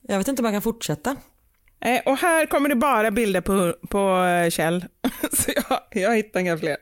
[0.08, 1.16] Jag vet inte om jag kan fortsätta.
[1.86, 4.86] Eh, och här kommer det bara bilder på, på eh, Kjell.
[5.34, 6.78] Så jag, jag hittar inga fler.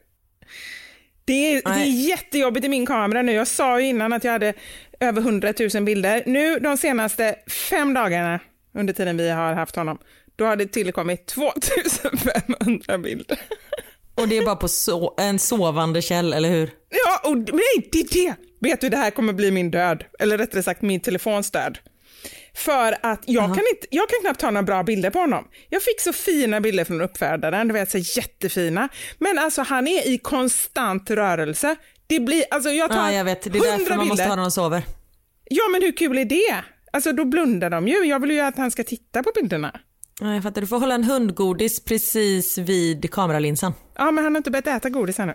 [1.25, 3.31] Det är, det är jättejobbigt i min kamera nu.
[3.31, 4.53] Jag sa ju innan att jag hade
[4.99, 6.23] över 100 000 bilder.
[6.25, 7.35] Nu de senaste
[7.69, 8.39] fem dagarna
[8.73, 9.97] under tiden vi har haft honom,
[10.35, 13.39] då har det tillkommit 2500 bilder.
[14.15, 16.69] Och det är bara på so en sovande käll, eller hur?
[16.89, 18.35] Ja, och nej, det är det.
[18.59, 20.03] Vet du, det här kommer bli min död.
[20.19, 21.77] Eller rättare sagt min telefons död.
[22.55, 25.47] För att jag kan, inte, jag kan knappt ta några bra bilder på honom.
[25.69, 28.89] Jag fick så fina bilder från uppfödaren, du vet så jättefina.
[29.19, 31.75] Men alltså han är i konstant rörelse.
[32.07, 33.43] Det blir, alltså jag tar Ja, jag vet.
[33.43, 34.29] Det är 100 därför man måste bilder.
[34.29, 34.83] ha när de sover.
[35.49, 36.63] Ja, men hur kul är det?
[36.93, 38.03] Alltså då blundar de ju.
[38.03, 39.79] Jag vill ju att han ska titta på bilderna.
[40.21, 40.61] Ja, jag fattar.
[40.61, 43.73] Du får hålla en hundgodis precis vid kameralinsen.
[43.97, 45.33] Ja, men han har inte börjat äta godis ännu.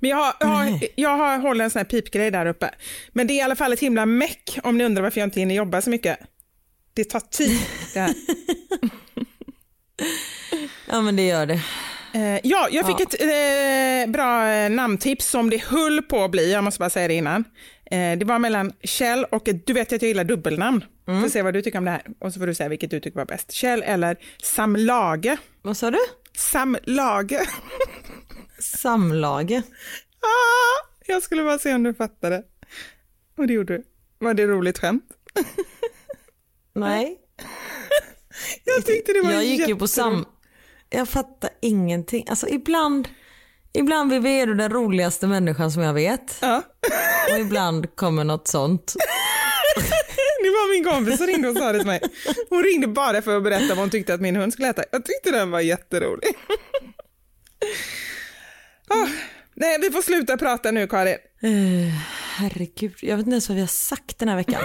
[0.00, 2.70] Men jag har, jag, har, jag har håller en sån här pipgrej där uppe.
[3.12, 5.40] Men det är i alla fall ett himla meck om ni undrar varför jag inte
[5.40, 6.18] hinner jobba så mycket.
[6.94, 7.60] Det tar tid
[7.94, 8.14] det här.
[10.88, 11.60] Ja, men det gör det.
[12.14, 16.52] Eh, ja, jag fick ett eh, bra eh, namntips som det höll på att bli,
[16.52, 17.44] jag måste bara säga det innan.
[17.90, 20.84] Eh, det var mellan Kjell och, du vet att jag gillar dubbelnamn.
[21.06, 23.00] Får se vad du tycker om det här och så får du säga vilket du
[23.00, 23.52] tycker var bäst.
[23.52, 25.36] Kjell eller Samlage.
[25.62, 25.98] Vad sa du?
[26.36, 27.40] Samlage.
[28.58, 29.52] Samlage.
[30.20, 32.42] ah, jag skulle bara se om du fattade.
[33.38, 33.84] Och det gjorde du.
[34.18, 35.04] Var det roligt skämt?
[36.74, 37.18] Nej.
[38.64, 40.24] Jag tyckte det var Jag gick ju på sam...
[40.90, 42.26] Jag fattar ingenting.
[42.28, 43.08] Alltså ibland,
[43.72, 46.38] ibland Vivi är du den roligaste människan som jag vet.
[46.40, 46.62] Ja.
[47.32, 48.94] Och ibland kommer något sånt.
[50.42, 52.00] Det var min kompis som ringde och sa det till mig.
[52.48, 54.84] Hon ringde bara för att berätta vad hon tyckte att min hund skulle äta.
[54.92, 56.28] Jag tyckte den var jätterolig.
[58.88, 59.06] Ah,
[59.54, 61.16] nej, vi får sluta prata nu, Karin.
[62.36, 64.62] herregud, jag vet inte ens vad vi har sagt den här veckan.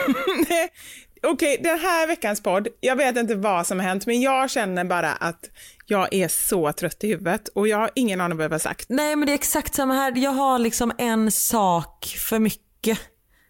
[1.24, 4.50] Okej, okay, den här veckans podd, jag vet inte vad som har hänt, men jag
[4.50, 5.50] känner bara att
[5.86, 8.86] jag är så trött i huvudet och jag har ingen aning vad jag har sagt.
[8.90, 10.14] Nej, men det är exakt samma här.
[10.16, 13.00] Jag har liksom en sak för mycket.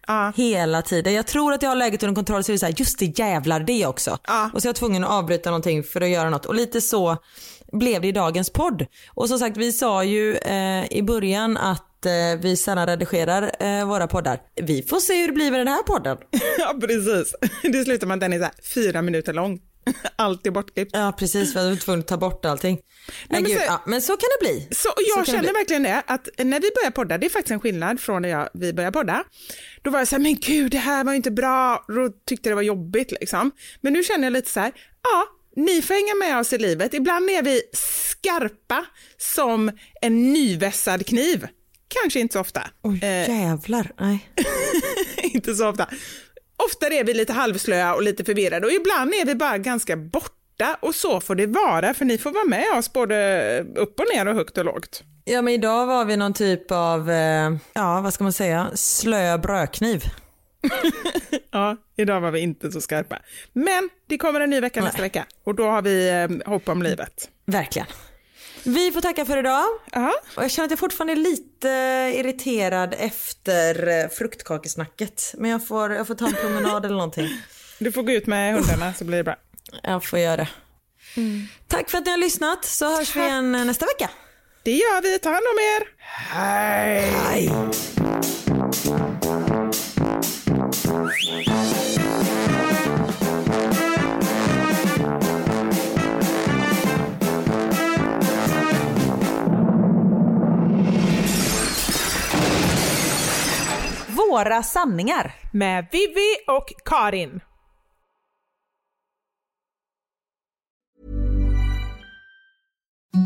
[0.06, 0.32] Ah.
[0.36, 1.14] Hela tiden.
[1.14, 3.18] Jag tror att jag har läget under kontroll så är det så här, just det
[3.18, 4.18] jävlar det också.
[4.22, 4.48] Ah.
[4.54, 6.46] Och så är jag tvungen att avbryta någonting för att göra något.
[6.46, 7.16] Och lite så
[7.72, 8.86] blev det i dagens podd.
[9.14, 11.89] Och som sagt vi sa ju eh, i början att
[12.40, 14.40] vi sällan redigerar eh, våra poddar.
[14.62, 16.18] Vi får se hur det blir med den här podden.
[16.58, 17.34] ja precis.
[17.62, 19.60] Det slutar med att den är så här, fyra minuter lång.
[20.16, 20.90] Allt är bortklippt.
[20.94, 22.80] Ja precis, vi var tvungna att ta bort allting.
[23.28, 24.68] Nej, men, så, ja, men så kan det bli.
[24.70, 27.60] Så, jag så känner verkligen det, att när vi börjar podda, det är faktiskt en
[27.60, 29.24] skillnad från när jag, vi började podda.
[29.82, 32.54] Då var jag så här, men gud det här var inte bra, då tyckte det
[32.54, 33.50] var jobbigt liksom.
[33.80, 34.72] Men nu känner jag lite så här,
[35.02, 35.26] ja,
[35.56, 36.94] ni får hänga med oss i livet.
[36.94, 38.86] Ibland är vi skarpa
[39.18, 39.70] som
[40.00, 41.46] en nyvässad kniv.
[42.02, 42.62] Kanske inte så ofta.
[42.82, 43.92] Oj, eh, jävlar.
[44.00, 44.28] Nej.
[45.22, 45.86] inte så ofta.
[46.56, 50.76] Ofta är vi lite halvslöa och lite förvirrade och ibland är vi bara ganska borta
[50.80, 54.28] och så får det vara för ni får vara med oss både upp och ner
[54.28, 55.02] och högt och lågt.
[55.24, 59.38] Ja men idag var vi någon typ av, eh, ja vad ska man säga, slö
[59.38, 60.04] brödkniv.
[61.50, 63.18] ja, idag var vi inte så skarpa.
[63.52, 64.86] Men det kommer en ny vecka Nej.
[64.86, 67.28] nästa vecka och då har vi eh, hopp om livet.
[67.46, 67.86] Verkligen.
[68.64, 69.64] Vi får tacka för idag.
[69.92, 70.12] Uh-huh.
[70.36, 71.68] Och jag känner att jag fortfarande är lite
[72.18, 75.34] irriterad efter eh, fruktkakesnacket.
[75.38, 77.28] Men jag får, jag får ta en promenad eller någonting.
[77.78, 79.36] Du får gå ut med hundarna så blir det bra.
[79.82, 80.48] Jag får göra det.
[81.16, 81.46] Mm.
[81.68, 83.16] Tack för att ni har lyssnat så hörs Tack.
[83.16, 84.10] vi igen eh, nästa vecka.
[84.62, 85.18] Det gör vi.
[85.18, 85.82] Ta hand om er.
[85.98, 87.12] Hej!
[87.28, 87.50] Hej.
[104.30, 105.34] Våra sanningar.
[105.52, 107.40] Med Vivi och Karin.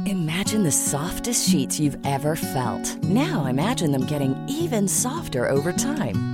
[0.06, 3.02] Imagine the softest sheets you've ever felt.
[3.02, 6.33] Now imagine them getting even softer over time.